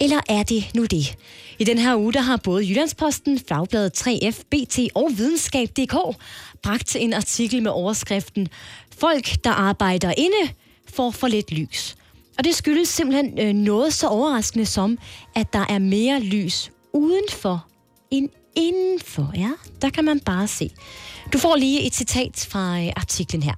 Eller 0.00 0.20
er 0.28 0.42
det 0.42 0.70
nu 0.74 0.84
det? 0.84 1.16
I 1.58 1.64
den 1.64 1.78
her 1.78 1.96
uge, 1.96 2.12
der 2.12 2.20
har 2.20 2.36
både 2.36 2.68
Jyllandsposten, 2.68 3.40
Fagbladet 3.48 4.06
3F, 4.06 4.42
BT 4.50 4.78
og 4.94 5.10
Videnskab.dk 5.16 6.16
bragt 6.62 6.96
en 6.96 7.12
artikel 7.12 7.62
med 7.62 7.70
overskriften 7.70 8.48
Folk, 8.98 9.44
der 9.44 9.50
arbejder 9.50 10.14
inde, 10.16 10.52
får 10.94 11.10
for 11.10 11.28
lidt 11.28 11.52
lys. 11.52 11.96
Og 12.38 12.44
det 12.44 12.54
skyldes 12.54 12.88
simpelthen 12.88 13.38
øh, 13.38 13.52
noget 13.52 13.94
så 13.94 14.08
overraskende 14.08 14.66
som, 14.66 14.98
at 15.34 15.52
der 15.52 15.66
er 15.68 15.78
mere 15.78 16.20
lys 16.20 16.70
udenfor 16.92 17.66
end 18.10 18.28
indenfor. 18.56 19.32
Ja, 19.36 19.50
der 19.82 19.90
kan 19.90 20.04
man 20.04 20.20
bare 20.20 20.48
se. 20.48 20.70
Du 21.32 21.38
får 21.38 21.56
lige 21.56 21.86
et 21.86 21.94
citat 21.94 22.46
fra 22.50 22.80
øh, 22.80 22.92
artiklen 22.96 23.42
her. 23.42 23.54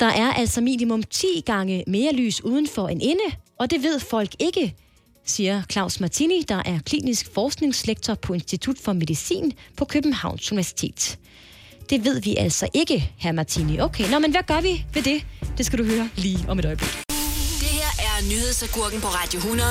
Der 0.00 0.06
er 0.06 0.32
altså 0.32 0.60
minimum 0.60 1.02
10 1.02 1.26
gange 1.46 1.84
mere 1.86 2.12
lys 2.12 2.44
udenfor 2.44 2.88
end 2.88 3.02
inde, 3.02 3.36
og 3.58 3.70
det 3.70 3.82
ved 3.82 4.00
folk 4.00 4.30
ikke, 4.38 4.74
siger 5.24 5.62
Claus 5.70 6.00
Martini, 6.00 6.42
der 6.48 6.62
er 6.64 6.78
klinisk 6.86 7.28
forskningslektor 7.34 8.14
på 8.14 8.34
Institut 8.34 8.76
for 8.78 8.92
Medicin 8.92 9.52
på 9.76 9.84
Københavns 9.84 10.52
Universitet. 10.52 11.18
Det 11.90 12.04
ved 12.04 12.20
vi 12.20 12.36
altså 12.36 12.68
ikke, 12.74 13.12
herr 13.16 13.32
Martini. 13.32 13.80
Okay, 13.80 14.10
nå, 14.10 14.18
men 14.18 14.30
hvad 14.30 14.42
gør 14.46 14.60
vi 14.60 14.84
ved 14.94 15.02
det? 15.02 15.26
Det 15.58 15.66
skal 15.66 15.78
du 15.78 15.84
høre 15.84 16.08
lige 16.16 16.44
om 16.48 16.58
et 16.58 16.64
øjeblik. 16.64 16.88
Det 17.60 17.72
her 17.80 17.90
er 17.98 18.28
nyhedsagurken 18.30 19.00
på 19.00 19.06
Radio 19.06 19.38
100 19.38 19.64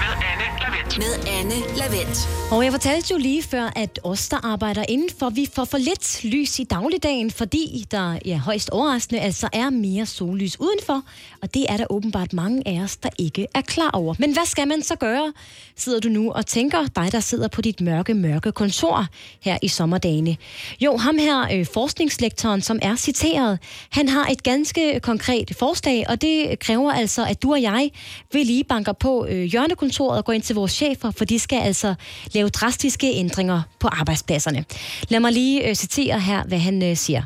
med 0.00 0.12
Anne 0.30 0.46
Lavendt. 0.60 0.98
Med 0.98 1.32
Anne 1.38 1.76
Lavendt. 1.78 2.28
Og 2.52 2.64
jeg 2.64 2.72
fortalte 2.72 3.12
jo 3.12 3.18
lige 3.18 3.42
før, 3.42 3.70
at 3.76 4.00
os, 4.04 4.28
der 4.28 4.46
arbejder 4.52 4.84
indenfor, 4.88 5.30
vi 5.30 5.48
får 5.54 5.64
for 5.64 5.78
lidt 5.78 6.24
lys 6.24 6.58
i 6.58 6.64
dagligdagen, 6.64 7.30
fordi 7.30 7.84
der, 7.90 8.18
ja, 8.24 8.36
højst 8.36 8.70
overraskende, 8.70 9.20
altså 9.20 9.48
er 9.52 9.70
mere 9.70 10.06
sollys 10.06 10.60
udenfor. 10.60 11.02
Og 11.42 11.54
det 11.54 11.66
er 11.68 11.76
der 11.76 11.86
åbenbart 11.90 12.32
mange 12.32 12.62
af 12.68 12.80
os, 12.82 12.96
der 12.96 13.08
ikke 13.18 13.46
er 13.54 13.60
klar 13.60 13.90
over. 13.92 14.14
Men 14.18 14.32
hvad 14.32 14.46
skal 14.46 14.68
man 14.68 14.82
så 14.82 14.96
gøre? 14.96 15.32
Sidder 15.76 16.00
du 16.00 16.08
nu 16.08 16.32
og 16.32 16.46
tænker, 16.46 16.86
dig 16.96 17.12
der 17.12 17.20
sidder 17.20 17.48
på 17.48 17.60
dit 17.62 17.80
mørke, 17.80 18.14
mørke 18.14 18.52
kontor 18.52 19.06
her 19.40 19.58
i 19.62 19.68
sommerdagene. 19.68 20.36
Jo, 20.80 20.96
ham 20.96 21.18
her, 21.18 21.48
øh, 21.52 21.66
forskningslektoren, 21.74 22.62
som 22.62 22.78
er 22.82 22.96
citeret, 22.96 23.58
han 23.90 24.08
har 24.08 24.26
et 24.26 24.42
ganske 24.42 25.00
konkret 25.00 25.56
forslag, 25.58 26.04
og 26.08 26.22
det 26.22 26.58
kræver 26.58 26.92
altså, 26.92 27.26
at 27.26 27.42
du 27.42 27.52
og 27.52 27.62
jeg 27.62 27.90
vil 28.32 28.46
lige 28.46 28.64
banker 28.64 28.92
på 28.92 29.26
øh, 29.26 29.42
hjørnekontoret 29.42 29.89
og 29.98 30.24
gå 30.24 30.32
ind 30.32 30.42
til 30.42 30.54
vores 30.54 30.72
chefer, 30.72 31.10
for 31.10 31.24
de 31.24 31.38
skal 31.38 31.60
altså 31.60 31.94
lave 32.34 32.48
drastiske 32.48 33.06
ændringer 33.06 33.62
på 33.78 33.88
arbejdspladserne. 33.88 34.64
Lad 35.08 35.20
mig 35.20 35.32
lige 35.32 35.68
øh, 35.68 35.74
citere 35.74 36.20
her, 36.20 36.44
hvad 36.44 36.58
han 36.58 36.82
øh, 36.82 36.96
siger. 36.96 37.22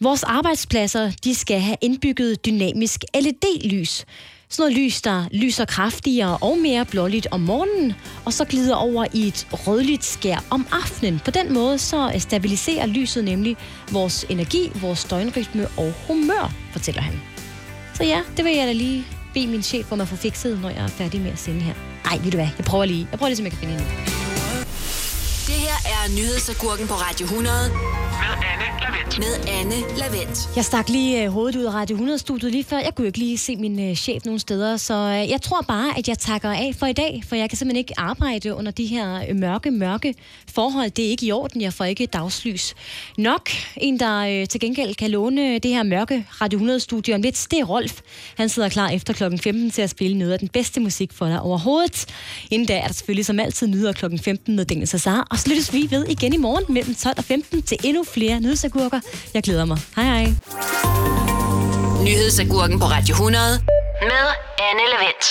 Vores 0.00 0.22
arbejdspladser, 0.22 1.10
de 1.24 1.34
skal 1.34 1.60
have 1.60 1.76
indbygget 1.80 2.46
dynamisk 2.46 3.04
LED-lys. 3.14 4.04
Sådan 4.48 4.72
noget 4.72 4.84
lys, 4.84 5.02
der 5.02 5.24
lyser 5.32 5.64
kraftigere 5.64 6.38
og 6.40 6.58
mere 6.58 6.84
blåligt 6.84 7.26
om 7.30 7.40
morgenen, 7.40 7.92
og 8.24 8.32
så 8.32 8.44
glider 8.44 8.74
over 8.74 9.06
i 9.12 9.28
et 9.28 9.46
rødligt 9.52 10.04
skær 10.04 10.44
om 10.50 10.66
aftenen. 10.72 11.20
På 11.24 11.30
den 11.30 11.52
måde 11.52 11.78
så 11.78 12.10
øh, 12.14 12.20
stabiliserer 12.20 12.86
lyset 12.86 13.24
nemlig 13.24 13.56
vores 13.92 14.26
energi, 14.28 14.70
vores 14.74 15.04
døgnrytme 15.04 15.68
og 15.76 15.92
humør, 16.06 16.52
fortæller 16.72 17.02
han. 17.02 17.20
Så 17.94 18.04
ja, 18.04 18.20
det 18.36 18.44
vil 18.44 18.56
jeg 18.56 18.66
da 18.66 18.72
lige 18.72 19.04
bede 19.34 19.46
min 19.46 19.62
chef 19.62 19.92
om 19.92 20.00
at 20.00 20.08
få 20.08 20.16
fikset, 20.16 20.60
når 20.62 20.70
jeg 20.70 20.84
er 20.84 20.88
færdig 20.88 21.20
med 21.20 21.30
at 21.30 21.38
sende 21.38 21.60
her. 21.60 21.74
Ej, 22.04 22.18
ved 22.22 22.30
du 22.30 22.36
hvad, 22.36 22.48
jeg 22.58 22.64
prøver 22.64 22.84
lige. 22.84 23.08
Jeg 23.10 23.18
prøver 23.18 23.28
lige, 23.28 23.36
som 23.36 23.44
jeg 23.44 23.52
kan 23.52 23.58
finde 23.60 23.74
hende. 23.74 23.86
Det 25.48 25.58
her 25.66 25.78
er 25.94 26.02
nyhedsagurken 26.18 26.86
på 26.88 26.94
Radio 26.94 27.24
100. 27.24 27.68
Med 27.68 28.32
Anne 28.50 28.51
Lavendt. 28.82 29.18
Med 29.18 29.48
Anne 29.48 29.74
Lavendt. 29.98 30.56
Jeg 30.56 30.64
stak 30.64 30.88
lige 30.88 31.24
øh, 31.24 31.30
hovedet 31.30 31.56
ud 31.56 31.64
af 31.64 31.74
Radio 31.74 31.96
100-studiet 31.96 32.52
lige 32.52 32.64
før. 32.64 32.76
Jeg 32.78 32.94
kunne 32.94 33.06
ikke 33.06 33.18
lige 33.18 33.38
se 33.38 33.56
min 33.56 33.90
øh, 33.90 33.94
chef 33.96 34.24
nogen 34.24 34.38
steder, 34.38 34.76
så 34.76 34.94
øh, 34.94 35.30
jeg 35.30 35.42
tror 35.42 35.60
bare, 35.60 35.98
at 35.98 36.08
jeg 36.08 36.18
takker 36.18 36.50
af 36.50 36.72
for 36.78 36.86
i 36.86 36.92
dag, 36.92 37.22
for 37.28 37.36
jeg 37.36 37.50
kan 37.50 37.58
simpelthen 37.58 37.78
ikke 37.78 37.94
arbejde 37.96 38.54
under 38.54 38.72
de 38.72 38.86
her 38.86 39.24
øh, 39.28 39.36
mørke, 39.36 39.70
mørke 39.70 40.14
forhold. 40.54 40.90
Det 40.90 41.04
er 41.04 41.08
ikke 41.08 41.26
i 41.26 41.32
orden, 41.32 41.60
jeg 41.60 41.72
får 41.72 41.84
ikke 41.84 42.06
dagslys. 42.06 42.74
Nok 43.18 43.50
en, 43.76 44.00
der 44.00 44.18
øh, 44.18 44.48
til 44.48 44.60
gengæld 44.60 44.94
kan 44.94 45.10
låne 45.10 45.58
det 45.58 45.70
her 45.70 45.82
mørke 45.82 46.26
Radio 46.40 46.58
100-studie 46.58 47.14
om 47.14 47.22
lidt, 47.22 47.46
det 47.50 47.58
er 47.58 47.64
Rolf. 47.64 48.00
Han 48.36 48.48
sidder 48.48 48.68
klar 48.68 48.88
efter 48.88 49.12
klokken 49.12 49.38
15 49.38 49.70
til 49.70 49.82
at 49.82 49.90
spille 49.90 50.18
noget 50.18 50.32
af 50.32 50.38
den 50.38 50.48
bedste 50.48 50.80
musik 50.80 51.12
for 51.12 51.26
dig 51.26 51.40
overhovedet. 51.40 52.06
Inden 52.50 52.68
da 52.68 52.78
er 52.78 52.86
der 52.86 52.94
selvfølgelig 52.94 53.26
som 53.26 53.40
altid 53.40 53.66
nyder 53.66 53.92
klokken 53.92 54.18
15 54.18 54.56
med 54.56 54.64
Daniel 54.64 54.88
Cesar, 54.88 55.26
og 55.30 55.38
så 55.38 55.48
lyttes 55.48 55.72
vi 55.72 55.88
ved 55.90 56.06
igen 56.08 56.34
i 56.34 56.36
morgen 56.36 56.74
mellem 56.74 56.94
12 56.94 57.14
og 57.18 57.24
15 57.24 57.62
til 57.62 57.78
endnu 57.84 58.04
flere 58.04 58.40
nyhedsagurker. 58.74 59.00
Jeg 59.34 59.42
glæder 59.42 59.64
mig. 59.64 59.78
Hej 59.96 60.04
hej. 60.04 60.32
Nyhedsagurken 62.04 62.78
på 62.80 62.84
Radio 62.86 63.12
100. 63.12 63.44
Med 64.02 64.26
Anne 64.70 64.84
Lavendt. 64.92 65.26